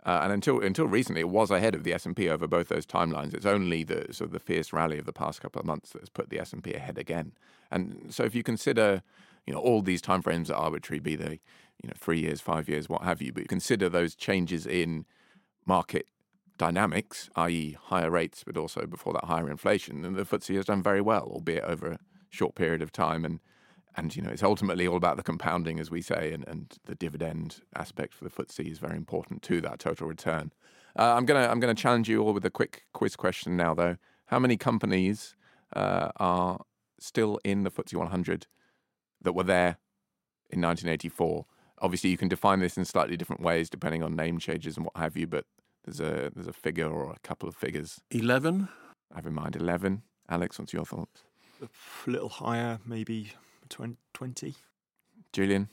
uh, 0.04 0.20
and 0.22 0.32
until 0.32 0.60
until 0.60 0.86
recently, 0.86 1.20
it 1.20 1.28
was 1.28 1.50
ahead 1.50 1.74
of 1.74 1.84
the 1.84 1.92
S 1.92 2.06
and 2.06 2.14
P 2.14 2.28
over 2.28 2.46
both 2.46 2.68
those 2.68 2.86
timelines. 2.86 3.34
It's 3.34 3.46
only 3.46 3.82
the 3.82 4.12
sort 4.12 4.28
of 4.28 4.32
the 4.32 4.40
fierce 4.40 4.72
rally 4.72 4.98
of 4.98 5.06
the 5.06 5.12
past 5.12 5.40
couple 5.40 5.60
of 5.60 5.66
months 5.66 5.90
that 5.90 6.00
has 6.00 6.08
put 6.08 6.30
the 6.30 6.38
S 6.38 6.52
and 6.52 6.62
P 6.62 6.74
ahead 6.74 6.98
again. 6.98 7.32
And 7.70 8.06
so, 8.10 8.24
if 8.24 8.34
you 8.34 8.42
consider, 8.42 9.02
you 9.46 9.54
know, 9.54 9.60
all 9.60 9.82
these 9.82 10.02
timeframes 10.02 10.50
are 10.50 10.54
arbitrary, 10.54 11.00
be 11.00 11.16
they, 11.16 11.40
you 11.82 11.88
know, 11.88 11.94
three 11.96 12.20
years, 12.20 12.40
five 12.40 12.68
years, 12.68 12.88
what 12.88 13.02
have 13.02 13.20
you, 13.20 13.32
but 13.32 13.42
you 13.42 13.48
consider 13.48 13.88
those 13.88 14.14
changes 14.14 14.66
in 14.66 15.06
market 15.64 16.06
dynamics, 16.58 17.28
i.e., 17.36 17.76
higher 17.84 18.10
rates, 18.10 18.42
but 18.44 18.56
also 18.56 18.86
before 18.86 19.12
that 19.12 19.24
higher 19.24 19.50
inflation, 19.50 20.04
and 20.04 20.16
the 20.16 20.24
FTSE 20.24 20.56
has 20.56 20.66
done 20.66 20.82
very 20.82 21.00
well, 21.00 21.28
albeit 21.32 21.64
over 21.64 21.92
a 21.92 21.98
short 22.30 22.54
period 22.54 22.82
of 22.82 22.92
time, 22.92 23.24
and 23.24 23.40
and 23.96 24.14
you 24.14 24.22
know 24.22 24.30
it's 24.30 24.42
ultimately 24.42 24.86
all 24.86 24.96
about 24.96 25.16
the 25.16 25.22
compounding, 25.22 25.80
as 25.80 25.90
we 25.90 26.02
say, 26.02 26.32
and, 26.32 26.46
and 26.46 26.76
the 26.84 26.94
dividend 26.94 27.62
aspect 27.74 28.14
for 28.14 28.24
the 28.24 28.30
FTSE 28.30 28.70
is 28.70 28.78
very 28.78 28.96
important 28.96 29.42
to 29.42 29.60
that 29.62 29.78
total 29.78 30.06
return. 30.06 30.52
Uh, 30.98 31.14
I'm 31.14 31.26
gonna 31.26 31.48
I'm 31.48 31.60
gonna 31.60 31.74
challenge 31.74 32.08
you 32.08 32.22
all 32.22 32.32
with 32.32 32.44
a 32.44 32.50
quick 32.50 32.84
quiz 32.92 33.16
question 33.16 33.56
now, 33.56 33.74
though. 33.74 33.96
How 34.26 34.38
many 34.38 34.56
companies 34.56 35.36
uh, 35.74 36.10
are 36.16 36.60
still 36.98 37.38
in 37.44 37.62
the 37.62 37.70
FTSE 37.70 37.94
100 37.94 38.46
that 39.22 39.32
were 39.34 39.44
there 39.44 39.78
in 40.50 40.60
1984? 40.60 41.46
Obviously, 41.78 42.10
you 42.10 42.16
can 42.16 42.28
define 42.28 42.60
this 42.60 42.76
in 42.76 42.84
slightly 42.84 43.16
different 43.16 43.42
ways 43.42 43.68
depending 43.68 44.02
on 44.02 44.16
name 44.16 44.38
changes 44.38 44.76
and 44.76 44.86
what 44.86 44.96
have 44.96 45.16
you, 45.16 45.26
but 45.26 45.44
there's 45.86 46.00
a 46.00 46.30
there's 46.34 46.48
a 46.48 46.52
figure 46.52 46.90
or 46.90 47.12
a 47.12 47.18
couple 47.22 47.48
of 47.48 47.54
figures. 47.54 48.00
Eleven. 48.10 48.68
I 49.12 49.16
have 49.16 49.26
in 49.26 49.34
mind 49.34 49.56
eleven. 49.56 50.02
Alex, 50.28 50.58
what's 50.58 50.72
your 50.72 50.84
thoughts? 50.84 51.22
A 51.62 52.10
little 52.10 52.28
higher, 52.28 52.78
maybe 52.84 53.32
20. 53.68 54.54
Julian? 55.32 55.68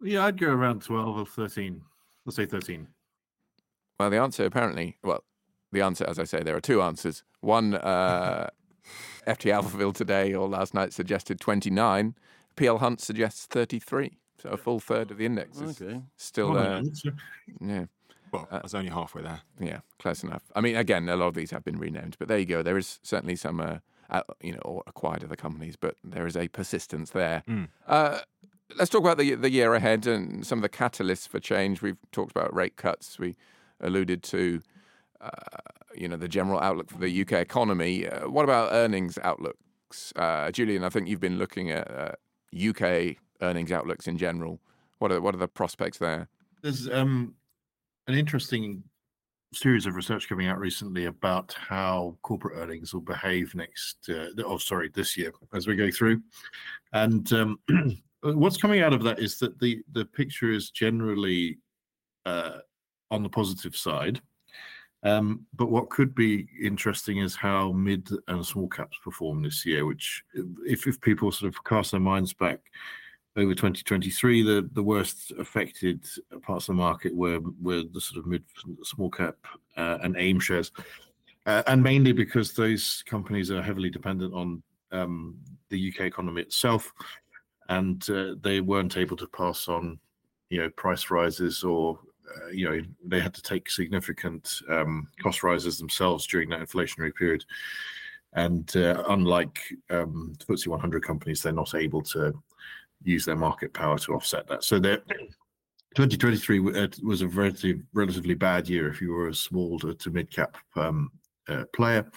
Yeah, 0.00 0.26
I'd 0.26 0.38
go 0.38 0.48
around 0.48 0.82
12 0.82 1.18
or 1.18 1.26
13. 1.26 1.80
Let's 2.24 2.36
say 2.36 2.46
13. 2.46 2.86
Well, 3.98 4.10
the 4.10 4.18
answer 4.18 4.44
apparently, 4.44 4.98
well, 5.02 5.24
the 5.70 5.80
answer, 5.80 6.04
as 6.08 6.18
I 6.18 6.24
say, 6.24 6.42
there 6.42 6.56
are 6.56 6.60
two 6.60 6.82
answers. 6.82 7.22
One, 7.40 7.74
uh, 7.74 8.50
FT 9.26 9.52
Alphaville 9.52 9.94
today 9.94 10.34
or 10.34 10.48
last 10.48 10.74
night 10.74 10.92
suggested 10.92 11.40
29. 11.40 12.14
Peel 12.56 12.78
Hunt 12.78 13.00
suggests 13.00 13.46
33. 13.46 14.18
So 14.42 14.50
a 14.50 14.56
full 14.56 14.80
third 14.80 15.10
of 15.12 15.18
the 15.18 15.26
index 15.26 15.60
is 15.60 15.80
okay. 15.80 16.02
still 16.16 16.52
there. 16.52 16.78
Uh, 16.78 16.82
yeah. 17.60 17.84
Well, 18.32 18.48
uh, 18.50 18.56
I 18.56 18.60
was 18.62 18.74
only 18.74 18.90
halfway 18.90 19.22
there. 19.22 19.42
Yeah, 19.60 19.80
close 19.98 20.22
enough. 20.22 20.42
I 20.54 20.60
mean, 20.60 20.76
again, 20.76 21.08
a 21.08 21.16
lot 21.16 21.28
of 21.28 21.34
these 21.34 21.50
have 21.50 21.64
been 21.64 21.78
renamed, 21.78 22.16
but 22.18 22.28
there 22.28 22.38
you 22.38 22.46
go. 22.46 22.62
There 22.62 22.78
is 22.78 22.98
certainly 23.02 23.36
some 23.36 23.60
uh, 23.60 23.78
you 24.40 24.52
know, 24.52 24.60
or 24.64 24.82
acquired 24.86 25.24
other 25.24 25.36
companies, 25.36 25.76
but 25.76 25.96
there 26.04 26.26
is 26.26 26.36
a 26.36 26.48
persistence 26.48 27.10
there. 27.10 27.42
Mm. 27.48 27.68
Uh, 27.86 28.20
let's 28.76 28.90
talk 28.90 29.00
about 29.00 29.18
the 29.18 29.34
the 29.34 29.50
year 29.50 29.74
ahead 29.74 30.06
and 30.06 30.46
some 30.46 30.58
of 30.58 30.62
the 30.62 30.68
catalysts 30.68 31.26
for 31.28 31.40
change. 31.40 31.82
We've 31.82 31.98
talked 32.12 32.30
about 32.30 32.54
rate 32.54 32.76
cuts. 32.76 33.18
We 33.18 33.36
alluded 33.80 34.22
to, 34.24 34.60
uh, 35.20 35.28
you 35.94 36.08
know, 36.08 36.16
the 36.16 36.28
general 36.28 36.60
outlook 36.60 36.90
for 36.90 36.98
the 36.98 37.22
UK 37.22 37.32
economy. 37.32 38.06
Uh, 38.06 38.28
what 38.28 38.44
about 38.44 38.72
earnings 38.72 39.18
outlooks, 39.22 40.12
uh, 40.16 40.50
Julian? 40.50 40.84
I 40.84 40.90
think 40.90 41.08
you've 41.08 41.20
been 41.20 41.38
looking 41.38 41.70
at 41.70 42.18
UK 42.54 42.82
uh, 42.82 43.12
earnings 43.40 43.72
outlooks 43.72 44.06
in 44.06 44.18
general. 44.18 44.60
What 44.98 45.10
are 45.10 45.20
what 45.20 45.34
are 45.34 45.38
the 45.38 45.48
prospects 45.48 45.98
there? 45.98 46.28
There's 46.62 46.88
um, 46.88 47.34
an 48.06 48.14
interesting 48.14 48.82
series 49.54 49.86
of 49.86 49.94
research 49.94 50.28
coming 50.28 50.46
out 50.46 50.58
recently 50.58 51.06
about 51.06 51.52
how 51.52 52.16
corporate 52.22 52.58
earnings 52.58 52.94
will 52.94 53.02
behave 53.02 53.54
next. 53.54 53.96
Uh, 54.08 54.28
oh, 54.44 54.58
sorry, 54.58 54.90
this 54.94 55.16
year 55.16 55.32
as 55.54 55.66
we 55.66 55.76
go 55.76 55.90
through, 55.90 56.20
and 56.92 57.32
um, 57.32 57.58
what's 58.22 58.56
coming 58.56 58.80
out 58.80 58.92
of 58.92 59.02
that 59.02 59.18
is 59.18 59.38
that 59.38 59.58
the 59.58 59.82
the 59.92 60.04
picture 60.06 60.50
is 60.50 60.70
generally 60.70 61.58
uh, 62.26 62.58
on 63.10 63.22
the 63.22 63.28
positive 63.28 63.76
side. 63.76 64.20
Um, 65.04 65.46
but 65.56 65.68
what 65.68 65.90
could 65.90 66.14
be 66.14 66.46
interesting 66.62 67.18
is 67.18 67.34
how 67.34 67.72
mid 67.72 68.08
and 68.28 68.46
small 68.46 68.68
caps 68.68 68.96
perform 69.02 69.42
this 69.42 69.66
year. 69.66 69.84
Which, 69.84 70.22
if 70.64 70.86
if 70.86 71.00
people 71.00 71.30
sort 71.32 71.54
of 71.54 71.64
cast 71.64 71.90
their 71.90 72.00
minds 72.00 72.32
back 72.32 72.60
over 73.36 73.54
2023, 73.54 74.42
the, 74.42 74.68
the 74.72 74.82
worst 74.82 75.32
affected 75.38 76.04
parts 76.42 76.68
of 76.68 76.74
the 76.74 76.82
market 76.82 77.14
were 77.14 77.40
were 77.60 77.82
the 77.92 78.00
sort 78.00 78.18
of 78.18 78.26
mid 78.26 78.44
small 78.82 79.10
cap 79.10 79.36
uh, 79.76 79.98
and 80.02 80.16
AIM 80.18 80.38
shares, 80.38 80.70
uh, 81.46 81.62
and 81.66 81.82
mainly 81.82 82.12
because 82.12 82.52
those 82.52 83.02
companies 83.06 83.50
are 83.50 83.62
heavily 83.62 83.88
dependent 83.88 84.34
on 84.34 84.62
um, 84.92 85.38
the 85.70 85.92
UK 85.92 86.02
economy 86.02 86.42
itself, 86.42 86.92
and 87.70 88.08
uh, 88.10 88.34
they 88.42 88.60
weren't 88.60 88.98
able 88.98 89.16
to 89.16 89.26
pass 89.28 89.66
on, 89.66 89.98
you 90.50 90.58
know, 90.58 90.68
price 90.70 91.10
rises 91.10 91.64
or 91.64 91.98
uh, 92.28 92.48
you 92.48 92.68
know 92.68 92.80
they 93.06 93.20
had 93.20 93.32
to 93.32 93.42
take 93.42 93.70
significant 93.70 94.60
um, 94.68 95.08
cost 95.22 95.42
rises 95.42 95.78
themselves 95.78 96.26
during 96.26 96.50
that 96.50 96.60
inflationary 96.60 97.14
period. 97.14 97.44
And 98.34 98.74
uh, 98.76 99.04
unlike 99.10 99.58
um, 99.90 100.34
FTSE 100.38 100.66
100 100.66 101.04
companies, 101.04 101.42
they're 101.42 101.52
not 101.52 101.74
able 101.74 102.00
to 102.02 102.32
use 103.04 103.24
their 103.24 103.36
market 103.36 103.72
power 103.72 103.98
to 103.98 104.14
offset 104.14 104.46
that. 104.48 104.64
So 104.64 104.78
that 104.80 105.06
2023 105.94 106.60
was 107.02 107.22
a 107.22 107.28
relatively 107.28 107.82
relatively 107.92 108.34
bad 108.34 108.68
year 108.68 108.88
if 108.88 109.00
you 109.00 109.12
were 109.12 109.28
a 109.28 109.34
small 109.34 109.78
to, 109.80 109.94
to 109.94 110.10
mid 110.10 110.30
cap 110.30 110.56
um, 110.76 111.10
uh, 111.48 111.64
player. 111.74 112.10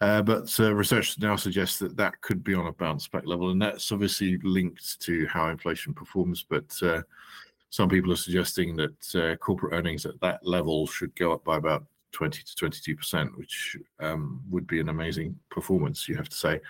Uh, 0.00 0.22
but 0.22 0.48
uh, 0.60 0.72
research 0.74 1.18
now 1.18 1.34
suggests 1.34 1.78
that 1.78 1.96
that 1.96 2.20
could 2.20 2.44
be 2.44 2.54
on 2.54 2.66
a 2.66 2.72
bounce 2.72 3.08
back 3.08 3.26
level, 3.26 3.50
and 3.50 3.60
that's 3.60 3.90
obviously 3.90 4.38
linked 4.44 5.00
to 5.00 5.26
how 5.26 5.48
inflation 5.48 5.92
performs. 5.92 6.44
But 6.48 6.72
uh, 6.82 7.02
some 7.70 7.88
people 7.88 8.12
are 8.12 8.16
suggesting 8.16 8.76
that 8.76 9.14
uh, 9.14 9.36
corporate 9.36 9.74
earnings 9.74 10.06
at 10.06 10.20
that 10.20 10.44
level 10.46 10.86
should 10.86 11.14
go 11.16 11.32
up 11.32 11.44
by 11.44 11.56
about 11.56 11.84
20 12.12 12.42
to 12.42 12.54
22 12.54 12.96
percent, 12.96 13.36
which 13.36 13.76
um, 14.00 14.40
would 14.48 14.66
be 14.66 14.80
an 14.80 14.88
amazing 14.88 15.36
performance, 15.50 16.08
you 16.08 16.16
have 16.16 16.28
to 16.28 16.36
say. 16.36 16.60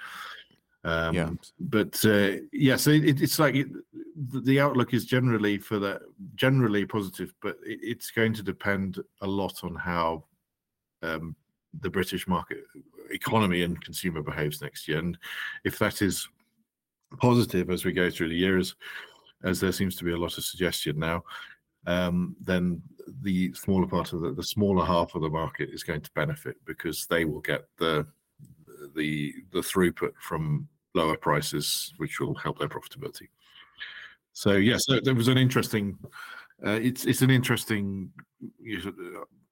Um, 0.84 1.14
yeah. 1.14 1.30
But 1.58 2.04
uh, 2.04 2.36
yeah, 2.52 2.76
so 2.76 2.90
it, 2.90 3.20
it's 3.20 3.38
like 3.38 3.54
it, 3.54 3.68
the 4.16 4.60
outlook 4.60 4.94
is 4.94 5.04
generally 5.04 5.58
for 5.58 5.78
that 5.80 6.02
generally 6.34 6.86
positive, 6.86 7.34
but 7.42 7.56
it, 7.64 7.80
it's 7.82 8.10
going 8.10 8.32
to 8.34 8.42
depend 8.42 9.02
a 9.20 9.26
lot 9.26 9.64
on 9.64 9.74
how 9.74 10.24
um, 11.02 11.34
the 11.80 11.90
British 11.90 12.26
market 12.28 12.64
economy 13.10 13.62
and 13.62 13.82
consumer 13.82 14.22
behaves 14.22 14.60
next 14.62 14.88
year, 14.88 14.98
and 14.98 15.18
if 15.64 15.78
that 15.78 16.00
is 16.02 16.28
positive 17.20 17.70
as 17.70 17.84
we 17.84 17.92
go 17.92 18.10
through 18.10 18.28
the 18.28 18.36
years, 18.36 18.76
as 19.44 19.60
there 19.60 19.72
seems 19.72 19.96
to 19.96 20.04
be 20.04 20.12
a 20.12 20.16
lot 20.16 20.36
of 20.36 20.44
suggestion 20.44 20.98
now, 20.98 21.22
um, 21.86 22.36
then 22.40 22.82
the 23.22 23.52
smaller 23.54 23.86
part 23.86 24.12
of 24.12 24.20
the, 24.20 24.32
the 24.32 24.42
smaller 24.42 24.84
half 24.84 25.14
of 25.14 25.22
the 25.22 25.30
market 25.30 25.70
is 25.72 25.82
going 25.82 26.02
to 26.02 26.10
benefit 26.14 26.56
because 26.66 27.06
they 27.06 27.24
will 27.24 27.40
get 27.40 27.64
the 27.78 28.06
the 28.94 29.34
the 29.52 29.60
throughput 29.60 30.12
from 30.20 30.68
lower 30.94 31.16
prices, 31.16 31.92
which 31.98 32.20
will 32.20 32.34
help 32.34 32.58
their 32.58 32.68
profitability. 32.68 33.28
So 34.32 34.52
yes, 34.52 34.84
yeah, 34.88 34.96
so 34.96 35.00
there 35.04 35.14
was 35.14 35.28
an 35.28 35.38
interesting. 35.38 35.98
Uh, 36.64 36.78
it's 36.82 37.04
it's 37.04 37.22
an 37.22 37.30
interesting 37.30 38.10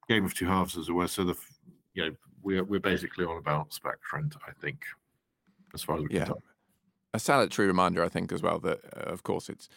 game 0.09 0.25
of 0.25 0.35
two 0.35 0.47
halves 0.47 0.77
as 0.77 0.89
it 0.89 0.93
were. 0.93 1.09
So 1.09 1.25
the 1.25 1.37
you 1.95 2.05
know 2.05 2.17
we're 2.43 2.65
we're 2.65 2.81
basically 2.81 3.25
on 3.25 3.39
a 3.39 3.41
back 3.41 4.01
trend, 4.09 4.37
I 4.47 4.53
think, 4.61 4.85
as 5.75 5.83
far 5.83 5.97
as 5.97 6.03
we 6.03 6.09
can 6.09 6.17
yeah. 6.17 6.25
tell. 6.27 6.43
A 7.15 7.19
salutary 7.19 7.67
reminder, 7.67 8.05
I 8.05 8.09
think, 8.09 8.33
as 8.33 8.43
well 8.43 8.59
that 8.61 8.81
uh, 8.97 9.11
of 9.11 9.23
course 9.23 9.49
it's 9.49 9.69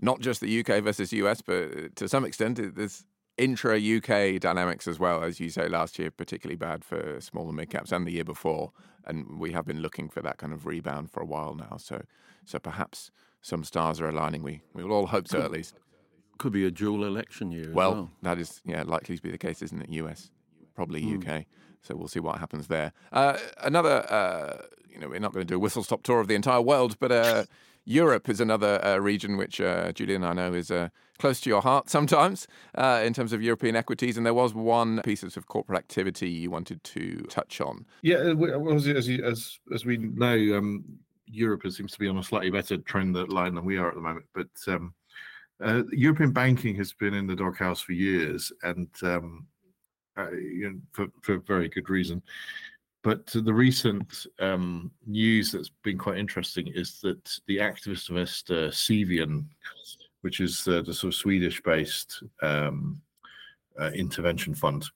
not 0.00 0.20
just 0.20 0.40
the 0.40 0.60
UK 0.60 0.82
versus 0.82 1.12
US, 1.12 1.40
but 1.40 1.96
to 1.96 2.08
some 2.08 2.24
extent 2.24 2.74
there's 2.74 3.04
intra 3.38 3.78
UK 3.78 4.40
dynamics 4.40 4.88
as 4.88 4.98
well. 4.98 5.22
As 5.22 5.40
you 5.40 5.50
say, 5.50 5.68
last 5.68 5.98
year 5.98 6.10
particularly 6.10 6.56
bad 6.56 6.84
for 6.84 7.20
small 7.20 7.46
and 7.48 7.56
mid 7.56 7.70
caps, 7.70 7.92
and 7.92 8.06
the 8.06 8.12
year 8.12 8.24
before, 8.24 8.72
and 9.04 9.38
we 9.38 9.52
have 9.52 9.66
been 9.66 9.80
looking 9.80 10.08
for 10.08 10.22
that 10.22 10.38
kind 10.38 10.52
of 10.52 10.66
rebound 10.66 11.10
for 11.10 11.20
a 11.20 11.26
while 11.26 11.54
now. 11.54 11.76
So, 11.78 12.02
so 12.44 12.58
perhaps 12.58 13.10
some 13.40 13.64
stars 13.64 14.00
are 14.00 14.08
aligning. 14.08 14.42
We 14.42 14.62
we 14.72 14.84
will 14.84 14.92
all 14.92 15.06
hope 15.06 15.28
so, 15.28 15.40
at 15.40 15.50
least. 15.50 15.74
Could 16.38 16.52
be 16.52 16.66
a 16.66 16.70
dual 16.70 17.04
election 17.04 17.50
year. 17.50 17.72
Well, 17.72 17.92
well, 17.92 18.10
that 18.22 18.38
is 18.38 18.60
yeah 18.64 18.82
likely 18.82 19.16
to 19.16 19.22
be 19.22 19.30
the 19.30 19.38
case, 19.38 19.62
isn't 19.62 19.82
it? 19.82 19.90
US, 19.90 20.30
probably 20.74 21.02
mm. 21.02 21.16
UK. 21.16 21.46
So 21.82 21.94
we'll 21.94 22.08
see 22.08 22.20
what 22.20 22.38
happens 22.38 22.66
there. 22.66 22.92
Uh, 23.12 23.38
another, 23.62 24.04
uh, 24.12 24.62
you 24.88 24.98
know, 24.98 25.08
we're 25.08 25.20
not 25.20 25.32
going 25.32 25.46
to 25.46 25.48
do 25.52 25.54
a 25.54 25.58
whistle 25.58 25.84
stop 25.84 26.02
tour 26.02 26.18
of 26.18 26.26
the 26.26 26.34
entire 26.34 26.60
world, 26.60 26.96
but 26.98 27.12
uh, 27.12 27.44
Europe 27.86 28.28
is 28.28 28.40
another 28.40 28.84
uh, 28.84 28.98
region 28.98 29.36
which 29.36 29.60
uh, 29.60 29.92
Julian 29.92 30.24
I 30.24 30.32
know 30.32 30.52
is 30.52 30.70
uh, 30.72 30.88
close 31.18 31.40
to 31.42 31.50
your 31.50 31.62
heart 31.62 31.88
sometimes 31.88 32.46
uh, 32.74 33.00
in 33.04 33.14
terms 33.14 33.32
of 33.32 33.40
European 33.40 33.76
equities. 33.76 34.16
And 34.16 34.26
there 34.26 34.34
was 34.34 34.52
one 34.52 35.00
piece 35.02 35.22
of, 35.22 35.46
corporate 35.46 35.78
activity 35.78 36.28
you 36.28 36.50
wanted 36.50 36.82
to 36.82 37.18
touch 37.30 37.60
on. 37.60 37.86
Yeah, 38.02 38.16
uh, 38.16 38.74
as 38.74 38.88
as 38.88 39.58
as 39.72 39.84
we 39.84 39.96
know, 39.98 40.58
um, 40.58 40.84
Europe 41.26 41.62
seems 41.70 41.92
to 41.92 41.98
be 41.98 42.08
on 42.08 42.18
a 42.18 42.22
slightly 42.22 42.50
better 42.50 42.76
trend 42.78 43.14
line 43.28 43.54
than 43.54 43.64
we 43.64 43.78
are 43.78 43.88
at 43.88 43.94
the 43.94 44.00
moment. 44.00 44.26
But 44.34 44.48
um, 44.66 44.92
uh, 45.62 45.84
European 45.92 46.32
banking 46.32 46.74
has 46.76 46.92
been 46.92 47.14
in 47.14 47.28
the 47.28 47.36
doghouse 47.36 47.80
for 47.80 47.92
years, 47.92 48.52
and 48.64 48.88
um, 49.02 49.46
you 50.32 50.70
know, 50.70 50.80
for 50.92 51.06
for 51.22 51.38
very 51.38 51.68
good 51.68 51.88
reason. 51.88 52.22
But 53.06 53.24
the 53.28 53.54
recent 53.54 54.26
um, 54.40 54.90
news 55.06 55.52
that's 55.52 55.70
been 55.84 55.96
quite 55.96 56.18
interesting 56.18 56.66
is 56.66 56.98
that 57.02 57.38
the 57.46 57.58
activist 57.58 58.10
investor 58.10 58.66
Cevian, 58.70 59.46
which 60.22 60.40
is 60.40 60.66
uh, 60.66 60.82
the 60.82 60.92
sort 60.92 61.14
of 61.14 61.18
Swedish-based 61.20 62.24
um, 62.42 63.00
uh, 63.80 63.92
intervention 63.94 64.56
fund, 64.56 64.90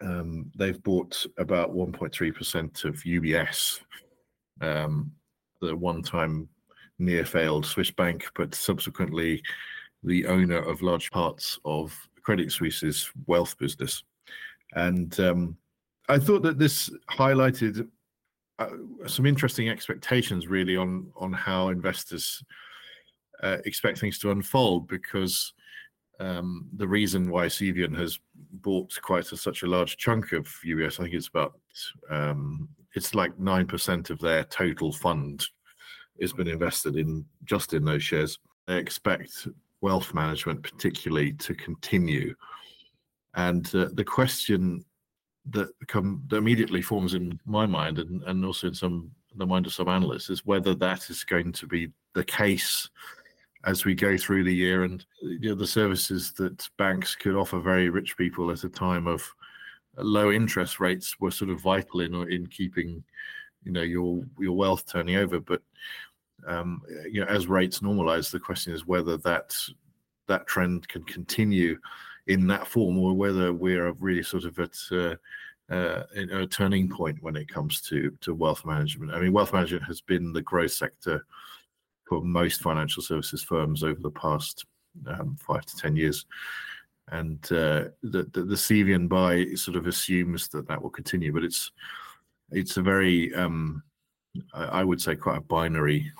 um, 0.00 0.50
they've 0.56 0.82
bought 0.82 1.26
about 1.36 1.74
1.3% 1.74 2.84
of 2.86 2.94
UBS, 2.94 3.80
um, 4.62 5.12
the 5.60 5.76
one-time 5.76 6.48
near-failed 6.98 7.66
Swiss 7.66 7.90
bank, 7.90 8.30
but 8.34 8.54
subsequently 8.54 9.42
the 10.04 10.24
owner 10.24 10.62
of 10.62 10.80
large 10.80 11.10
parts 11.10 11.58
of 11.66 11.94
Credit 12.22 12.50
Suisse's 12.50 13.10
wealth 13.26 13.58
business. 13.58 14.04
And 14.74 15.20
um, 15.20 15.58
I 16.10 16.18
thought 16.18 16.42
that 16.42 16.58
this 16.58 16.90
highlighted 17.08 17.88
uh, 18.58 18.68
some 19.06 19.26
interesting 19.26 19.68
expectations, 19.68 20.48
really, 20.48 20.76
on 20.76 21.12
on 21.16 21.32
how 21.32 21.68
investors 21.68 22.42
uh, 23.42 23.58
expect 23.64 23.98
things 23.98 24.18
to 24.18 24.32
unfold. 24.32 24.88
Because 24.88 25.52
um, 26.18 26.68
the 26.76 26.88
reason 26.88 27.30
why 27.30 27.46
Cevian 27.46 27.96
has 27.96 28.18
bought 28.54 29.00
quite 29.02 29.30
a, 29.30 29.36
such 29.36 29.62
a 29.62 29.68
large 29.68 29.96
chunk 29.96 30.32
of 30.32 30.46
UBS, 30.66 30.98
I 30.98 31.04
think 31.04 31.14
it's 31.14 31.28
about 31.28 31.54
um, 32.10 32.68
it's 32.94 33.14
like 33.14 33.38
nine 33.38 33.66
percent 33.66 34.10
of 34.10 34.18
their 34.18 34.44
total 34.44 34.92
fund 34.92 35.46
has 36.20 36.32
been 36.32 36.48
invested 36.48 36.96
in 36.96 37.24
just 37.44 37.72
in 37.72 37.84
those 37.84 38.02
shares. 38.02 38.38
They 38.66 38.78
expect 38.78 39.46
wealth 39.80 40.12
management, 40.12 40.62
particularly, 40.62 41.32
to 41.34 41.54
continue. 41.54 42.34
And 43.34 43.64
uh, 43.74 43.88
the 43.94 44.04
question 44.04 44.84
that 45.50 45.68
come 45.88 46.22
that 46.28 46.36
immediately 46.36 46.82
forms 46.82 47.14
in 47.14 47.40
my 47.46 47.66
mind 47.66 47.98
and, 47.98 48.22
and 48.24 48.44
also 48.44 48.68
in 48.68 48.74
some 48.74 49.10
the 49.36 49.46
mind 49.46 49.66
of 49.66 49.72
some 49.72 49.88
analysts 49.88 50.28
is 50.28 50.44
whether 50.44 50.74
that 50.74 51.08
is 51.08 51.24
going 51.24 51.52
to 51.52 51.66
be 51.66 51.90
the 52.14 52.24
case 52.24 52.88
as 53.64 53.84
we 53.84 53.94
go 53.94 54.16
through 54.16 54.44
the 54.44 54.54
year. 54.54 54.84
And 54.84 55.04
you 55.22 55.50
know, 55.50 55.54
the 55.54 55.66
services 55.66 56.32
that 56.34 56.68
banks 56.78 57.14
could 57.14 57.36
offer 57.36 57.60
very 57.60 57.90
rich 57.90 58.16
people 58.16 58.50
at 58.50 58.64
a 58.64 58.68
time 58.68 59.06
of 59.06 59.22
low 59.96 60.32
interest 60.32 60.80
rates 60.80 61.18
were 61.20 61.30
sort 61.30 61.50
of 61.50 61.60
vital 61.60 62.00
in 62.00 62.14
in 62.30 62.46
keeping 62.46 63.02
you 63.64 63.72
know 63.72 63.82
your 63.82 64.22
your 64.38 64.56
wealth 64.56 64.84
turning 64.90 65.16
over. 65.16 65.40
But 65.40 65.62
um, 66.46 66.80
you 67.08 67.20
know 67.20 67.26
as 67.26 67.46
rates 67.46 67.80
normalize 67.80 68.30
the 68.30 68.40
question 68.40 68.72
is 68.72 68.86
whether 68.86 69.16
that 69.18 69.54
that 70.26 70.46
trend 70.46 70.88
can 70.88 71.02
continue 71.04 71.78
in 72.30 72.46
that 72.46 72.66
form, 72.66 72.96
or 72.98 73.12
whether 73.12 73.52
we're 73.52 73.90
really 73.92 74.22
sort 74.22 74.44
of 74.44 74.58
at 74.60 74.76
uh, 74.92 75.16
uh, 75.68 76.04
a 76.14 76.46
turning 76.46 76.88
point 76.88 77.20
when 77.22 77.36
it 77.36 77.48
comes 77.48 77.80
to 77.82 78.16
to 78.20 78.34
wealth 78.34 78.64
management. 78.64 79.12
I 79.12 79.20
mean, 79.20 79.32
wealth 79.32 79.52
management 79.52 79.84
has 79.84 80.00
been 80.00 80.32
the 80.32 80.42
growth 80.42 80.72
sector 80.72 81.26
for 82.08 82.22
most 82.22 82.62
financial 82.62 83.02
services 83.02 83.42
firms 83.42 83.82
over 83.82 84.00
the 84.00 84.10
past 84.12 84.64
um, 85.08 85.36
five 85.44 85.66
to 85.66 85.76
ten 85.76 85.96
years, 85.96 86.24
and 87.08 87.44
uh, 87.46 87.90
the, 88.02 88.28
the 88.32 88.44
the 88.44 88.56
Cevian 88.56 89.08
buy 89.08 89.46
sort 89.54 89.76
of 89.76 89.88
assumes 89.88 90.48
that 90.48 90.68
that 90.68 90.80
will 90.80 90.90
continue, 90.90 91.32
but 91.32 91.44
it's 91.44 91.72
it's 92.52 92.76
a 92.76 92.82
very 92.82 93.34
um, 93.34 93.82
I, 94.54 94.84
would 94.84 95.00
say 95.00 95.16
quite 95.16 95.38
a 95.38 95.42
binary 95.42 96.12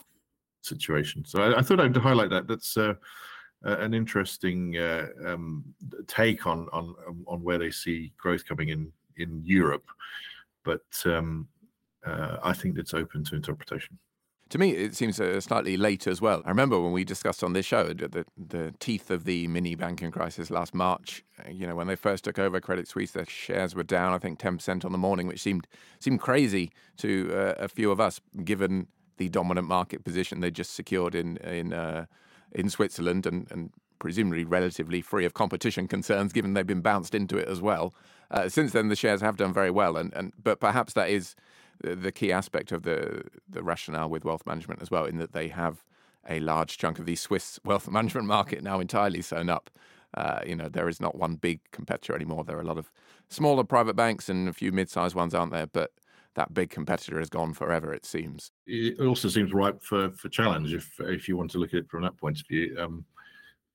situation. 0.63 1.25
So 1.25 1.41
I, 1.41 1.59
I 1.59 1.63
thought 1.63 1.81
I'd 1.81 1.97
highlight 1.97 2.31
that. 2.31 2.49
That's 2.49 2.77
uh, 2.77 2.95
uh, 3.65 3.77
an 3.79 3.95
interesting 3.95 4.77
uh, 4.77 5.09
um, 5.27 5.65
take 6.07 6.47
on 6.47 6.69
on 6.73 6.95
on 7.27 7.43
where 7.43 7.59
they 7.59 7.71
see 7.71 8.13
growth 8.17 8.47
coming 8.47 8.69
in 8.71 8.93
in 9.17 9.43
Europe, 9.45 9.85
but 10.65 10.83
um, 11.05 11.49
uh, 12.07 12.37
I 12.43 12.53
think 12.53 12.79
it's 12.79 12.95
open 12.95 13.25
to 13.25 13.37
interpretation. 13.37 13.99
To 14.49 14.59
me, 14.59 14.71
it 14.71 14.97
seems 14.97 15.21
uh, 15.21 15.41
slightly 15.41 15.77
late 15.77 16.09
as 16.09 16.21
well. 16.21 16.43
I 16.45 16.49
remember 16.49 16.81
when 16.81 16.91
we 16.91 17.05
discussed 17.05 17.45
on 17.45 17.53
this 17.53 17.65
show 17.67 17.93
the, 17.93 18.25
the 18.37 18.75
teeth 18.81 19.09
of 19.09 19.25
the 19.25 19.47
mini 19.47 19.77
banking 19.77 20.11
crisis 20.11 20.51
last 20.51 20.75
March. 20.75 21.23
Uh, 21.39 21.51
you 21.51 21.69
know, 21.69 21.77
when 21.77 21.87
they 21.87 21.95
first 21.95 22.25
took 22.25 22.37
over 22.37 22.61
Credit 22.61 22.89
Suisse, 22.89 23.13
their 23.13 23.27
shares 23.27 23.77
were 23.77 23.85
down, 23.85 24.13
I 24.13 24.19
think, 24.19 24.41
ten 24.41 24.57
percent 24.57 24.85
on 24.85 24.91
the 24.91 24.99
morning, 24.99 25.29
which 25.29 25.41
seemed 25.41 25.69
seemed 26.01 26.21
crazy 26.21 26.73
to 26.97 27.31
uh, 27.33 27.55
a 27.65 27.69
few 27.69 27.93
of 27.93 28.01
us, 28.01 28.21
given 28.43 28.89
the 29.19 29.29
dominant 29.29 29.69
market 29.69 30.03
position 30.03 30.41
they 30.41 30.51
just 30.51 30.75
secured 30.75 31.15
in 31.15 31.37
in 31.39 31.73
in 32.53 32.69
Switzerland 32.69 33.27
and, 33.27 33.47
and 33.51 33.71
presumably 33.99 34.45
relatively 34.45 35.01
free 35.01 35.25
of 35.25 35.35
competition 35.35 35.87
concerns, 35.87 36.33
given 36.33 36.55
they've 36.55 36.67
been 36.67 36.81
bounced 36.81 37.15
into 37.15 37.37
it 37.37 37.49
as 37.49 37.61
well. 37.61 37.95
Uh, 38.31 38.49
since 38.49 38.73
then, 38.73 38.89
the 38.89 38.97
shares 38.97 39.21
have 39.21 39.37
done 39.37 39.53
very 39.53 39.71
well, 39.71 39.97
and, 39.97 40.13
and 40.15 40.33
but 40.43 40.61
perhaps 40.61 40.93
that 40.95 41.09
is 41.09 41.35
the 41.83 42.13
key 42.13 42.33
aspect 42.33 42.73
of 42.73 42.83
the 42.83 43.23
the 43.49 43.63
rationale 43.63 44.09
with 44.09 44.25
wealth 44.25 44.47
management 44.47 44.83
as 44.83 44.91
well, 44.91 45.05
in 45.05 45.19
that 45.19 45.33
they 45.33 45.49
have 45.49 45.85
a 46.29 46.41
large 46.41 46.77
chunk 46.79 46.99
of 46.99 47.07
the 47.07 47.17
Swiss 47.17 47.59
wealth 47.65 47.89
management 47.89 48.27
market 48.27 48.63
now 48.63 48.81
entirely 48.81 49.23
sewn 49.23 49.49
up. 49.49 49.71
Uh, 50.15 50.41
you 50.45 50.57
know, 50.57 50.69
there 50.69 50.89
is 50.89 51.01
not 51.01 51.15
one 51.15 51.37
big 51.37 51.61
competitor 51.71 52.17
anymore. 52.17 52.43
There 52.43 52.57
are 52.57 52.63
a 52.63 52.67
lot 52.67 52.79
of 52.79 52.91
smaller 53.29 53.63
private 53.63 53.95
banks 53.95 54.29
and 54.29 54.49
a 54.49 54.53
few 54.53 54.73
mid-sized 54.73 55.15
ones, 55.15 55.35
aren't 55.35 55.53
there? 55.53 55.69
But 55.69 55.93
that 56.35 56.55
big 56.55 56.71
competitor 56.71 57.19
has 57.19 57.29
gone 57.29 57.53
forever. 57.53 57.93
It 57.93 58.07
seems. 58.07 58.53
It 58.67 59.01
also 59.01 59.29
seems 59.29 59.53
ripe 59.53 59.83
for 59.83 60.11
for 60.11 60.29
challenge 60.29 60.73
if 60.75 60.91
if 61.01 61.29
you 61.29 61.37
want 61.37 61.51
to 61.53 61.59
look 61.59 61.75
at 61.75 61.81
it 61.81 61.91
from 61.91 62.03
that 62.03 62.17
point 62.17 62.41
of 62.41 62.47
view. 62.47 62.77
Um, 62.79 63.05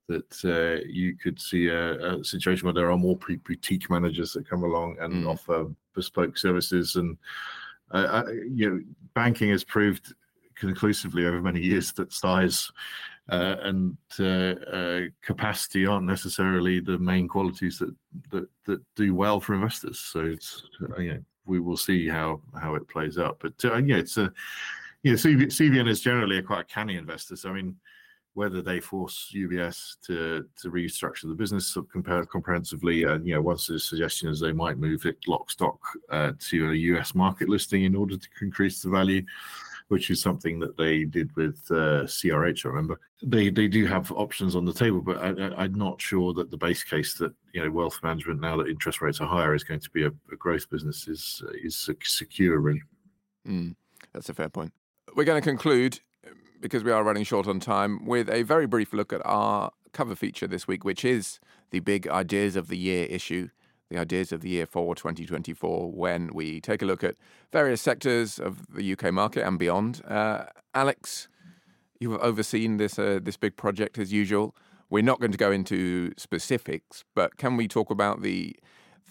that 0.07 0.45
uh, 0.45 0.85
you 0.87 1.17
could 1.17 1.41
see 1.41 1.67
a, 1.67 2.17
a, 2.17 2.23
situation 2.23 2.67
where 2.67 2.75
there 2.75 2.91
are 2.91 2.97
more 2.97 3.17
boutique 3.17 3.89
managers 3.89 4.33
that 4.33 4.47
come 4.47 4.63
along 4.63 4.95
and 4.99 5.25
mm. 5.25 5.27
offer 5.27 5.65
bespoke 5.95 6.37
services, 6.37 6.95
and 6.95 7.17
uh, 7.91 8.23
I, 8.23 8.31
you 8.31 8.69
know, 8.69 8.81
banking 9.15 9.49
has 9.49 9.63
proved 9.63 10.13
conclusively 10.53 11.25
over 11.25 11.41
many 11.41 11.59
years 11.59 11.91
that 11.93 12.13
size 12.13 12.71
uh, 13.29 13.55
and 13.63 13.97
uh, 14.19 14.53
uh, 14.71 15.01
capacity 15.21 15.85
aren't 15.85 16.05
necessarily 16.05 16.79
the 16.79 16.97
main 16.99 17.27
qualities 17.27 17.79
that, 17.79 17.93
that 18.31 18.47
that 18.65 18.81
do 18.95 19.15
well 19.15 19.39
for 19.39 19.55
investors. 19.55 19.99
So 19.99 20.19
it's 20.19 20.63
uh, 20.81 20.99
you 21.01 21.13
know 21.13 21.23
we 21.45 21.59
will 21.59 21.77
see 21.77 22.07
how 22.07 22.41
how 22.59 22.75
it 22.75 22.87
plays 22.87 23.17
out. 23.17 23.37
But 23.39 23.53
uh, 23.63 23.77
yeah, 23.77 23.97
it's 23.97 24.17
a 24.17 24.31
you 25.03 25.11
know 25.11 25.17
CV, 25.17 25.45
Cevian 25.45 25.87
is 25.87 26.01
generally 26.01 26.37
a 26.37 26.43
quite 26.43 26.67
canny 26.67 26.97
investor. 26.97 27.35
So 27.35 27.49
I 27.49 27.53
mean, 27.53 27.75
whether 28.33 28.61
they 28.61 28.79
force 28.79 29.31
UBS 29.33 29.95
to 30.07 30.45
to 30.61 30.69
restructure 30.69 31.27
the 31.27 31.35
business 31.35 31.77
comprehensively, 32.31 33.03
and 33.03 33.25
you 33.25 33.35
know, 33.35 33.41
once 33.41 33.67
the 33.67 33.79
suggestion 33.79 34.29
is 34.29 34.39
they 34.39 34.51
might 34.51 34.77
move 34.77 35.05
it 35.05 35.17
lock 35.27 35.49
stock 35.49 35.79
uh, 36.09 36.33
to 36.39 36.71
a 36.71 36.75
US 36.75 37.15
market 37.15 37.49
listing 37.49 37.83
in 37.83 37.95
order 37.95 38.17
to 38.17 38.27
increase 38.41 38.81
the 38.81 38.89
value. 38.89 39.23
Which 39.87 40.09
is 40.09 40.21
something 40.21 40.59
that 40.59 40.77
they 40.77 41.03
did 41.03 41.35
with 41.35 41.59
uh, 41.69 42.03
CRH. 42.05 42.65
I 42.65 42.69
remember 42.69 42.99
they 43.23 43.49
they 43.49 43.67
do 43.67 43.85
have 43.85 44.11
options 44.11 44.55
on 44.55 44.65
the 44.65 44.73
table, 44.73 45.01
but 45.01 45.17
I, 45.17 45.65
am 45.65 45.73
not 45.73 46.01
sure 46.01 46.33
that 46.33 46.49
the 46.51 46.57
base 46.57 46.83
case 46.83 47.15
that 47.15 47.33
you 47.53 47.63
know 47.63 47.71
wealth 47.71 47.99
management 48.03 48.41
now 48.41 48.57
that 48.57 48.67
interest 48.67 49.01
rates 49.01 49.21
are 49.21 49.27
higher 49.27 49.53
is 49.53 49.63
going 49.63 49.79
to 49.79 49.89
be 49.91 50.03
a, 50.03 50.11
a 50.31 50.35
growth 50.37 50.69
business 50.69 51.07
is 51.07 51.43
is 51.63 51.89
secure. 52.03 52.59
Really, 52.59 52.81
mm, 53.47 53.75
that's 54.13 54.29
a 54.29 54.33
fair 54.33 54.49
point. 54.49 54.73
We're 55.15 55.23
going 55.23 55.41
to 55.41 55.47
conclude 55.47 55.99
because 56.61 56.83
we 56.83 56.91
are 56.91 57.03
running 57.03 57.23
short 57.23 57.47
on 57.47 57.59
time 57.59 58.05
with 58.05 58.29
a 58.29 58.41
very 58.43 58.65
brief 58.65 58.91
look 58.91 59.13
at 59.13 59.21
our 59.23 59.71
cover 59.93 60.15
feature 60.15 60.47
this 60.47 60.67
week, 60.67 60.83
which 60.83 61.05
is 61.05 61.39
the 61.69 61.79
big 61.79 62.07
ideas 62.07 62.55
of 62.55 62.67
the 62.69 62.77
year 62.77 63.05
issue 63.05 63.49
the 63.89 63.97
ideas 63.97 64.31
of 64.31 64.41
the 64.41 64.49
year 64.49 64.65
for 64.65 64.95
2024 64.95 65.91
when 65.91 66.31
we 66.33 66.59
take 66.59 66.81
a 66.81 66.85
look 66.85 67.03
at 67.03 67.15
various 67.51 67.81
sectors 67.81 68.39
of 68.39 68.65
the 68.73 68.93
UK 68.93 69.13
market 69.13 69.45
and 69.45 69.59
beyond. 69.59 70.01
Uh, 70.07 70.45
Alex, 70.73 71.27
you 71.99 72.11
have 72.11 72.21
overseen 72.21 72.77
this 72.77 72.97
uh, 72.97 73.19
this 73.21 73.37
big 73.37 73.55
project 73.55 73.97
as 73.97 74.11
usual. 74.11 74.55
We're 74.89 75.03
not 75.03 75.19
going 75.19 75.31
to 75.31 75.37
go 75.37 75.51
into 75.51 76.13
specifics, 76.17 77.03
but 77.15 77.37
can 77.37 77.57
we 77.57 77.67
talk 77.67 77.89
about 77.89 78.21
the 78.21 78.55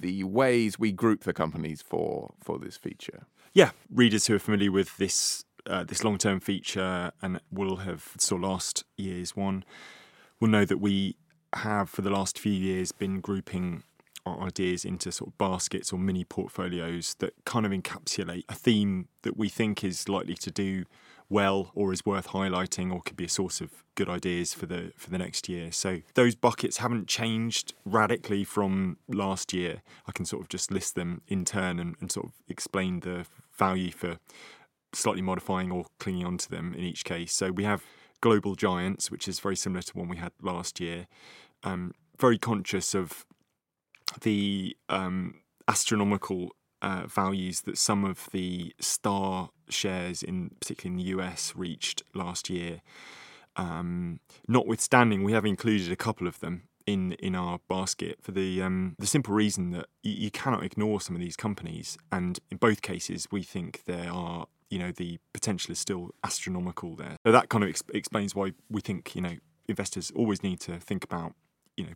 the 0.01 0.25
ways 0.25 0.79
we 0.79 0.93
group 0.93 1.23
the 1.23 1.33
companies 1.33 1.83
for 1.83 2.35
for 2.43 2.59
this 2.59 2.77
feature? 2.77 3.27
Yeah, 3.53 3.71
readers 3.91 4.27
who 4.27 4.35
are 4.35 4.41
familiar 4.41 4.73
with 4.73 4.97
this 4.97 5.45
uh, 5.67 5.85
this 5.85 6.05
long 6.05 6.19
term 6.19 6.41
feature 6.41 7.13
and 7.23 7.41
will 7.51 7.77
have 7.77 8.13
saw 8.19 8.37
last 8.37 8.85
year's 8.97 9.37
one 9.37 9.65
will 10.41 10.49
know 10.49 10.65
that 10.65 10.79
we 10.79 11.17
have 11.55 11.89
for 11.89 12.03
the 12.03 12.11
last 12.11 12.39
few 12.39 12.53
years 12.53 12.93
been 12.93 13.21
grouping 13.21 13.85
our 14.27 14.43
ideas 14.43 14.85
into 14.85 15.13
sort 15.13 15.31
of 15.31 15.39
baskets 15.39 15.93
or 15.93 15.99
mini 15.99 16.25
portfolios 16.25 17.15
that 17.19 17.35
kind 17.45 17.67
of 17.67 17.73
encapsulate 17.73 18.45
a 18.49 18.55
theme 18.55 19.09
that 19.23 19.37
we 19.37 19.49
think 19.49 19.85
is 19.85 20.09
likely 20.09 20.35
to 20.35 20.51
do 20.51 20.85
well 21.29 21.71
or 21.75 21.93
is 21.93 22.05
worth 22.05 22.29
highlighting 22.29 22.93
or 22.93 23.01
could 23.03 23.17
be 23.17 23.25
a 23.25 23.29
source 23.29 23.61
of 23.61 23.85
good 23.95 24.09
ideas 24.09 24.55
for 24.55 24.67
the 24.67 24.93
for 24.97 25.11
the 25.11 25.19
next 25.19 25.49
year. 25.49 25.73
So 25.73 26.01
those 26.15 26.35
buckets 26.35 26.79
haven't 26.79 27.09
changed 27.09 27.75
radically 27.85 28.45
from 28.45 28.99
last 29.09 29.53
year. 29.53 29.83
I 30.07 30.13
can 30.13 30.25
sort 30.25 30.43
of 30.43 30.49
just 30.49 30.71
list 30.71 30.95
them 30.95 31.23
in 31.29 31.45
turn 31.45 31.79
and, 31.79 31.97
and 32.01 32.11
sort 32.11 32.27
of 32.27 32.33
explain 32.49 33.01
the 33.01 33.27
value 33.57 33.91
for 33.91 34.19
slightly 34.93 35.23
modifying 35.23 35.71
or 35.71 35.87
clinging 35.99 36.27
onto 36.27 36.49
them 36.49 36.75
in 36.75 36.85
each 36.85 37.05
case. 37.05 37.33
So 37.33 37.51
we 37.51 37.65
have 37.65 37.83
global 38.21 38.55
giants, 38.55 39.11
which 39.11 39.29
is 39.29 39.41
very 39.41 39.57
similar 39.57 39.83
to 39.83 39.99
one 39.99 40.09
we 40.09 40.17
had 40.17 40.33
last 40.41 40.81
year. 40.81 41.07
Um, 41.63 41.93
very 42.19 42.39
conscious 42.39 42.95
of 42.95 43.27
the 44.21 44.77
um, 44.89 45.41
astronomical 45.69 46.51
uh, 46.83 47.07
values 47.07 47.63
that 47.63 47.79
some 47.79 48.05
of 48.05 48.29
the 48.33 48.75
star 48.79 49.51
shares 49.69 50.23
in 50.23 50.51
particularly 50.61 51.01
in 51.01 51.05
the 51.05 51.11
US 51.23 51.55
reached 51.57 52.03
last 52.15 52.51
year. 52.51 52.83
Um, 53.57 54.21
notwithstanding, 54.49 55.23
we 55.23 55.33
have 55.33 55.47
included 55.47 55.91
a 55.91 55.97
couple 55.97 56.27
of 56.27 56.41
them 56.41 56.65
in 56.87 57.13
in 57.13 57.35
our 57.35 57.61
basket 57.69 58.19
for 58.21 58.33
the 58.33 58.61
um, 58.61 58.97
the 58.99 59.07
simple 59.07 59.35
reason 59.35 59.71
that 59.71 59.87
you, 60.03 60.13
you, 60.13 60.31
cannot 60.31 60.63
ignore 60.63 61.01
some 61.01 61.17
of 61.17 61.23
these 61.23 61.37
companies, 61.37 61.97
and 62.13 62.41
in 62.51 62.59
both 62.59 62.83
cases, 62.83 63.29
we 63.31 63.43
think 63.43 63.85
there 63.87 64.11
are 64.11 64.47
you 64.71 64.79
know 64.79 64.93
the 64.93 65.19
potential 65.33 65.73
is 65.73 65.79
still 65.79 66.11
astronomical 66.23 66.97
there. 66.97 67.17
So 67.25 67.33
that 67.33 67.49
kind 67.49 67.65
of 67.65 67.71
ex- 67.71 67.83
explains 67.93 68.35
why 68.35 68.53
we 68.69 68.81
think 68.81 69.15
you 69.15 69.23
know 69.23 69.37
investors 69.69 70.13
always 70.15 70.43
need 70.43 70.61
to 70.61 70.79
think 70.79 71.05
about 71.05 71.35
you 71.77 71.85
know 71.85 71.93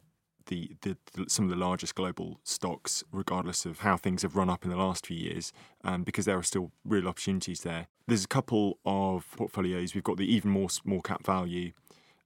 the, 0.49 0.73
the, 0.83 0.97
the, 1.15 1.25
some 1.29 1.45
of 1.45 1.51
the 1.51 1.57
largest 1.57 1.95
global 1.95 2.41
stocks, 2.43 3.05
regardless 3.13 3.65
of 3.65 3.81
how 3.81 3.97
things 3.97 4.23
have 4.23 4.37
run 4.37 4.51
up 4.51 4.65
in 4.65 4.71
the 4.71 4.77
last 4.77 5.07
few 5.07 5.17
years, 5.17 5.53
um, 5.85 6.03
because 6.03 6.25
there 6.25 6.37
are 6.37 6.43
still 6.43 6.73
real 6.85 7.09
opportunities 7.09 7.61
there. 7.61 7.87
There's 8.07 8.25
a 8.25 8.29
couple 8.29 8.79
of 8.85 9.27
portfolios. 9.37 9.95
We've 9.95 10.05
got 10.05 10.17
the 10.17 10.31
even 10.31 10.51
more 10.51 10.71
small 10.71 11.01
cap 11.01 11.25
value 11.25 11.73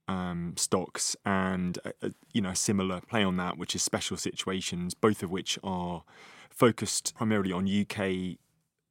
um, 0.09 0.55
stocks, 0.57 1.17
and 1.25 1.79
a, 1.85 2.07
a, 2.07 2.13
you 2.33 2.41
know 2.41 2.51
a 2.51 2.57
similar 2.57 3.01
play 3.01 3.23
on 3.23 3.37
that, 3.37 3.59
which 3.59 3.75
is 3.75 3.83
special 3.83 4.17
situations, 4.17 4.95
both 4.95 5.23
of 5.23 5.31
which 5.31 5.59
are 5.63 6.03
focused 6.51 7.15
primarily 7.17 7.53
on 7.53 7.69
UK 7.69 8.39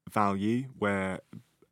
value, 0.10 0.66
where 0.78 1.20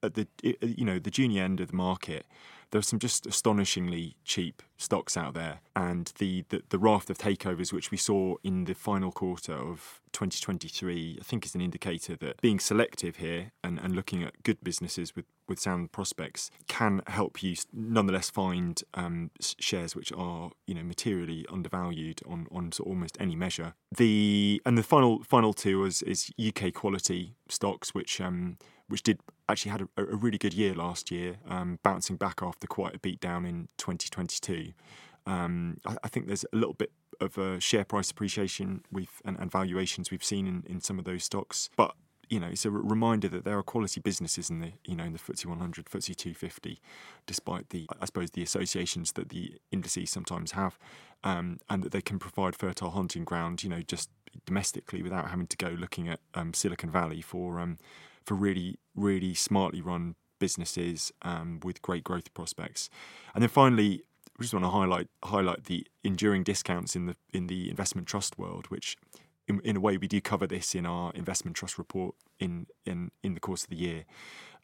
at 0.02 0.14
the 0.14 0.28
you 0.44 0.86
know 0.86 1.00
the 1.00 1.12
junior 1.12 1.44
end 1.44 1.60
of 1.60 1.70
the 1.70 1.76
market 1.76 2.26
there 2.72 2.80
are 2.80 2.84
some 2.84 3.00
just 3.00 3.26
astonishingly 3.26 4.16
cheap 4.24 4.62
stocks 4.78 5.18
out 5.18 5.34
there, 5.34 5.62
and 5.76 6.12
the, 6.20 6.46
the, 6.50 6.64
the 6.70 6.80
raft 6.80 7.10
of 7.10 7.18
takeovers 7.18 7.74
which 7.74 7.92
we 7.92 7.98
saw 7.98 8.36
in 8.44 8.66
the 8.66 8.76
final 8.76 9.12
quarter 9.12 9.54
of 9.54 10.02
2023, 10.12 11.18
I 11.20 11.24
think 11.24 11.46
is 11.46 11.56
an 11.56 11.62
indicator 11.62 12.16
that 12.18 12.42
being 12.42 12.60
selective 12.60 13.18
here 13.18 13.52
and, 13.64 13.80
and 13.80 13.96
looking 13.96 14.24
at 14.24 14.44
good 14.44 14.64
businesses 14.64 15.16
with, 15.16 15.26
with 15.48 15.60
sound 15.60 15.92
prospects 15.92 16.50
can 16.68 17.02
help 17.08 17.44
you 17.44 17.56
nonetheless 17.74 18.30
find 18.30 18.82
um, 18.94 19.32
shares 19.40 19.96
which 19.96 20.12
are 20.14 20.52
you 20.68 20.76
know 20.76 20.84
materially 20.84 21.46
undervalued 21.52 22.22
on 22.28 22.48
on 22.52 22.72
sort 22.72 22.88
of 22.88 22.92
almost 22.92 23.18
any 23.20 23.36
measure. 23.36 23.74
The 23.96 24.62
and 24.66 24.78
the 24.78 24.84
final 24.84 25.24
final 25.24 25.54
two 25.54 25.86
is, 25.86 26.02
is 26.04 26.32
UK 26.40 26.74
quality 26.74 27.36
stocks 27.48 27.94
which 27.94 28.22
um, 28.22 28.58
which 28.88 29.04
did 29.04 29.20
actually 29.50 29.72
had 29.72 29.82
a, 29.82 30.02
a 30.02 30.16
really 30.16 30.38
good 30.38 30.54
year 30.54 30.74
last 30.74 31.12
year, 31.12 31.38
um, 31.48 31.80
bouncing 31.84 32.16
back 32.16 32.42
after 32.42 32.68
quite 32.68 32.96
a 32.96 33.00
beat 33.00 33.20
down 33.20 33.46
in 33.46 33.68
2022. 33.78 34.74
Um, 35.26 35.78
I, 35.86 35.98
I, 36.04 36.08
think 36.08 36.28
there's 36.28 36.46
a 36.54 36.56
little 36.56 36.74
bit 36.74 36.92
of 37.20 37.38
a 37.38 37.60
share 37.60 37.84
price 37.84 38.10
appreciation 38.10 38.84
we've 38.92 39.22
and, 39.26 39.38
and 39.40 39.52
valuations 39.52 40.12
we've 40.12 40.24
seen 40.24 40.48
in, 40.48 40.64
in 40.68 40.82
some 40.82 40.98
of 40.98 41.06
those 41.06 41.24
stocks, 41.24 41.70
but 41.76 41.96
you 42.30 42.40
know, 42.40 42.48
it's 42.48 42.64
a 42.64 42.70
reminder 42.70 43.28
that 43.28 43.44
there 43.44 43.58
are 43.58 43.64
quality 43.64 44.00
businesses 44.00 44.52
in 44.52 44.60
the, 44.60 44.74
you 44.86 44.96
know, 44.96 45.04
in 45.04 45.14
the 45.14 45.20
FTSE 45.20 45.48
100, 45.48 45.86
FTSE 45.86 46.16
250, 46.16 46.80
despite 47.26 47.70
the, 47.70 47.88
I 48.00 48.06
suppose, 48.06 48.32
the 48.32 48.44
associations 48.44 49.14
that 49.14 49.30
the 49.30 49.56
indices 49.72 50.12
sometimes 50.12 50.52
have, 50.52 50.78
um, 51.24 51.60
and 51.70 51.82
that 51.84 51.92
they 51.92 52.02
can 52.02 52.20
provide 52.20 52.56
fertile 52.56 52.92
hunting 52.92 53.24
ground, 53.24 53.64
you 53.64 53.70
know, 53.70 53.82
just 53.82 54.12
domestically 54.46 55.02
without 55.02 55.30
having 55.32 55.48
to 55.48 55.58
go 55.58 55.70
looking 55.70 56.08
at 56.08 56.20
um, 56.36 56.54
Silicon 56.54 56.92
Valley 56.92 57.22
for 57.22 57.60
um, 57.60 57.80
for 58.30 58.36
really, 58.36 58.78
really 58.94 59.34
smartly 59.34 59.82
run 59.82 60.14
businesses 60.38 61.12
um, 61.24 61.60
with 61.64 61.82
great 61.82 62.04
growth 62.04 62.32
prospects. 62.36 62.88
And 63.34 63.42
then 63.42 63.50
finally, 63.50 64.04
we 64.38 64.44
just 64.44 64.54
want 64.54 64.66
to 64.66 64.70
highlight 64.70 65.08
highlight 65.24 65.64
the 65.64 65.88
enduring 66.04 66.44
discounts 66.44 66.96
in 66.96 67.08
the 67.08 67.16
in 67.34 67.48
the 67.48 67.72
investment 67.72 68.08
trust 68.08 68.38
world, 68.38 68.68
which 68.68 68.96
in, 69.48 69.60
in 69.62 69.76
a 69.76 69.80
way 69.80 69.98
we 69.98 70.08
do 70.08 70.22
cover 70.22 70.46
this 70.46 70.76
in 70.76 70.86
our 70.86 71.12
investment 71.14 71.58
trust 71.58 71.80
report 71.80 72.14
in 72.40 72.68
in 72.86 73.10
in 73.24 73.34
the 73.34 73.40
course 73.40 73.64
of 73.64 73.70
the 73.70 73.78
year. 73.78 74.06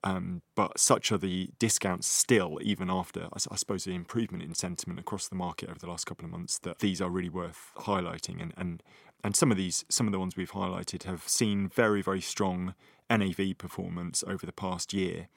Um, 0.03 0.43
but 0.53 0.79
such 0.79 1.11
are 1.11 1.17
the 1.17 1.49
discounts 1.57 2.05
still, 2.05 2.59
even 2.61 2.91
after, 2.91 3.21
I, 3.23 3.37
I, 3.49 3.55
suppose, 3.55 3.85
the 3.85 3.95
improvement 3.95 4.43
in 4.43 4.53
sentiment 4.53 4.99
across 4.99 5.27
the 5.27 5.35
market 5.35 5.67
over 5.67 5.79
the 5.79 5.89
last 5.89 6.05
couple 6.05 6.25
of 6.25 6.31
months, 6.31 6.59
that 6.59 6.77
these 6.77 7.01
are 7.01 7.09
really 7.09 7.29
worth 7.29 7.71
highlighting. 7.77 8.39
And, 8.39 8.53
and, 8.55 8.83
and 9.23 9.35
some 9.35 9.49
of 9.49 9.57
these, 9.57 9.83
some 9.89 10.05
of 10.05 10.13
the 10.13 10.19
ones 10.19 10.37
we've 10.37 10.51
highlighted 10.51 11.03
have 11.03 11.27
seen 11.27 11.67
very, 11.67 12.03
very 12.03 12.21
strong 12.21 12.75
NAV 13.09 13.57
performance 13.57 14.23
over 14.27 14.45
the 14.45 14.51
past 14.51 14.93
year. 14.93 15.27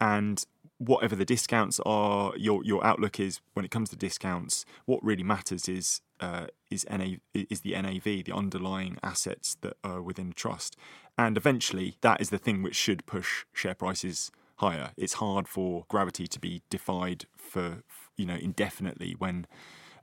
And 0.00 0.44
whatever 0.78 1.16
the 1.16 1.24
discounts 1.24 1.80
are, 1.86 2.32
your 2.36 2.62
your 2.64 2.84
outlook 2.84 3.18
is 3.18 3.40
when 3.54 3.64
it 3.64 3.70
comes 3.70 3.90
to 3.90 3.96
discounts. 3.96 4.64
What 4.84 5.02
really 5.02 5.22
matters 5.22 5.68
is 5.68 6.00
uh, 6.20 6.46
is 6.70 6.86
NAV 6.90 7.20
is 7.34 7.60
the 7.60 7.80
NAV, 7.80 8.04
the 8.24 8.32
underlying 8.34 8.98
assets 9.02 9.56
that 9.62 9.76
are 9.82 10.02
within 10.02 10.28
the 10.28 10.34
trust, 10.34 10.76
and 11.16 11.36
eventually 11.36 11.96
that 12.02 12.20
is 12.20 12.30
the 12.30 12.38
thing 12.38 12.62
which 12.62 12.76
should 12.76 13.06
push 13.06 13.44
share 13.52 13.74
prices 13.74 14.30
higher. 14.56 14.90
It's 14.96 15.14
hard 15.14 15.48
for 15.48 15.84
gravity 15.88 16.26
to 16.26 16.40
be 16.40 16.62
defied 16.70 17.26
for 17.36 17.82
you 18.16 18.26
know 18.26 18.36
indefinitely 18.36 19.14
when 19.18 19.46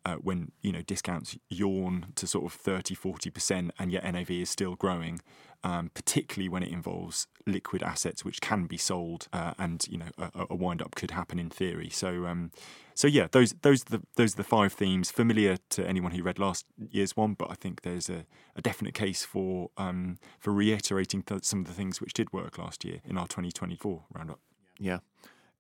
uh, 0.06 0.16
when 0.16 0.52
you 0.62 0.72
know 0.72 0.82
discounts 0.82 1.38
yawn 1.50 2.08
to 2.16 2.28
sort 2.28 2.46
of 2.46 2.54
30 2.54 2.96
40% 2.96 3.72
and 3.80 3.92
yet 3.92 4.04
NAV 4.04 4.32
is 4.32 4.50
still 4.50 4.76
growing 4.76 5.22
um, 5.64 5.92
particularly 5.94 6.50
when 6.50 6.64
it 6.64 6.70
involves 6.70 7.28
liquid 7.46 7.84
assets 7.84 8.24
which 8.24 8.42
can 8.42 8.66
be 8.66 8.78
sold 8.78 9.28
uh, 9.34 9.54
and 9.58 9.86
you 9.90 9.98
know 9.98 10.10
a, 10.18 10.46
a 10.50 10.56
wind 10.56 10.82
up 10.82 10.96
could 10.96 11.12
happen 11.12 11.40
in 11.40 11.50
theory 11.50 11.90
so 11.90 12.26
um, 12.26 12.52
so 12.94 13.08
yeah 13.08 13.28
those 13.32 13.54
those 13.62 13.82
are 13.84 13.98
the 13.98 14.02
those 14.16 14.34
are 14.34 14.38
the 14.38 14.44
five 14.44 14.74
themes 14.74 15.12
familiar 15.12 15.58
to 15.70 15.88
anyone 15.88 16.12
who 16.12 16.24
read 16.24 16.40
last 16.40 16.66
year's 16.90 17.16
one 17.16 17.34
but 17.34 17.50
I 17.52 17.56
think 17.56 17.82
there's 17.82 18.10
a, 18.10 18.26
a 18.56 18.62
definite 18.62 18.94
case 18.94 19.24
for 19.24 19.70
um, 19.78 20.18
for 20.40 20.52
reiterating 20.52 21.24
th- 21.24 21.44
some 21.44 21.60
of 21.60 21.68
the 21.68 21.74
things 21.74 22.00
which 22.00 22.14
did 22.14 22.32
work 22.34 22.58
last 22.58 22.86
year 22.86 23.00
in 23.06 23.18
our 23.18 23.28
2024 23.28 24.04
roundup 24.14 24.40
yeah 24.80 25.00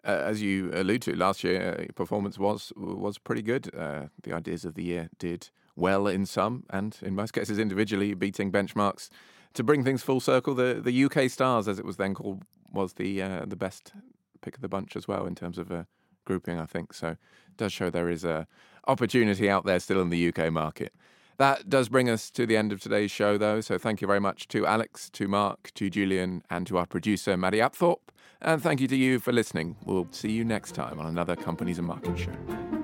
uh, 0.05 0.21
as 0.25 0.41
you 0.41 0.69
allude 0.73 1.01
to, 1.01 1.15
last 1.15 1.43
year 1.43 1.77
uh, 1.79 1.91
performance 1.93 2.37
was 2.37 2.73
was 2.75 3.17
pretty 3.17 3.41
good. 3.41 3.73
Uh, 3.73 4.07
the 4.23 4.33
ideas 4.33 4.65
of 4.65 4.75
the 4.75 4.83
year 4.83 5.09
did 5.17 5.49
well 5.75 6.07
in 6.07 6.25
some, 6.25 6.65
and 6.69 6.97
in 7.01 7.15
most 7.15 7.31
cases 7.31 7.57
individually, 7.57 8.13
beating 8.13 8.51
benchmarks. 8.51 9.09
To 9.55 9.63
bring 9.63 9.83
things 9.83 10.01
full 10.01 10.19
circle, 10.19 10.55
the 10.55 10.81
the 10.83 11.05
UK 11.05 11.29
Stars, 11.29 11.67
as 11.67 11.79
it 11.79 11.85
was 11.85 11.97
then 11.97 12.13
called, 12.13 12.43
was 12.71 12.93
the 12.93 13.21
uh, 13.21 13.45
the 13.45 13.55
best 13.55 13.93
pick 14.41 14.55
of 14.55 14.61
the 14.61 14.67
bunch 14.67 14.95
as 14.95 15.07
well 15.07 15.25
in 15.25 15.35
terms 15.35 15.57
of 15.57 15.71
uh, 15.71 15.83
grouping. 16.25 16.59
I 16.59 16.65
think 16.65 16.93
so. 16.93 17.09
It 17.09 17.57
does 17.57 17.71
show 17.71 17.89
there 17.89 18.09
is 18.09 18.23
a 18.23 18.47
opportunity 18.87 19.49
out 19.49 19.65
there 19.65 19.79
still 19.79 20.01
in 20.01 20.09
the 20.09 20.29
UK 20.29 20.51
market. 20.51 20.93
That 21.37 21.69
does 21.69 21.89
bring 21.89 22.09
us 22.09 22.29
to 22.31 22.45
the 22.45 22.57
end 22.57 22.71
of 22.71 22.79
today's 22.79 23.11
show, 23.11 23.37
though. 23.37 23.61
So 23.61 23.77
thank 23.77 24.01
you 24.01 24.07
very 24.07 24.19
much 24.19 24.47
to 24.49 24.67
Alex, 24.67 25.09
to 25.11 25.27
Mark, 25.27 25.71
to 25.75 25.89
Julian, 25.89 26.43
and 26.49 26.67
to 26.67 26.77
our 26.77 26.85
producer, 26.85 27.35
Maddie 27.35 27.57
Apthorpe. 27.57 28.11
And 28.41 28.61
thank 28.61 28.81
you 28.81 28.87
to 28.87 28.95
you 28.95 29.19
for 29.19 29.31
listening. 29.31 29.77
We'll 29.85 30.07
see 30.11 30.31
you 30.31 30.43
next 30.43 30.75
time 30.75 30.99
on 30.99 31.07
another 31.07 31.35
Companies 31.35 31.79
and 31.79 31.87
Markets 31.87 32.21
show. 32.21 32.82